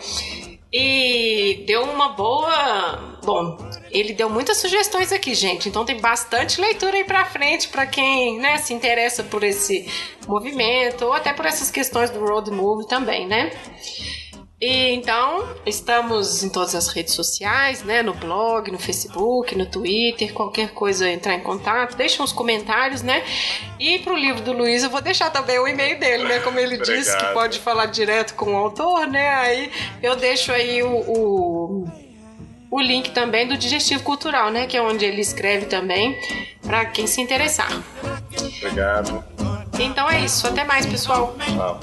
[0.77, 3.17] e deu uma boa.
[3.23, 3.57] Bom,
[3.89, 5.69] ele deu muitas sugestões aqui, gente.
[5.69, 9.89] Então tem bastante leitura aí para frente para quem, né, se interessa por esse
[10.27, 13.51] movimento ou até por essas questões do road movie também, né?
[14.59, 18.01] E então, estamos em todas as redes sociais, né?
[18.01, 23.21] No blog, no Facebook, no Twitter, qualquer coisa entrar em contato, deixa uns comentários, né?
[23.77, 26.39] E pro livro do Luiz eu vou deixar também o e-mail dele, né?
[26.39, 29.29] Como ele disse que pode falar direto com o autor, né?
[29.35, 29.71] Aí
[30.01, 31.87] eu deixo aí o, o,
[32.71, 34.67] o link também do Digestivo Cultural, né?
[34.67, 36.17] Que é onde ele escreve também,
[36.61, 37.69] para quem se interessar.
[38.59, 39.21] Obrigado.
[39.77, 40.47] Então é isso.
[40.47, 41.35] Até mais, pessoal.
[41.39, 41.79] Tchau.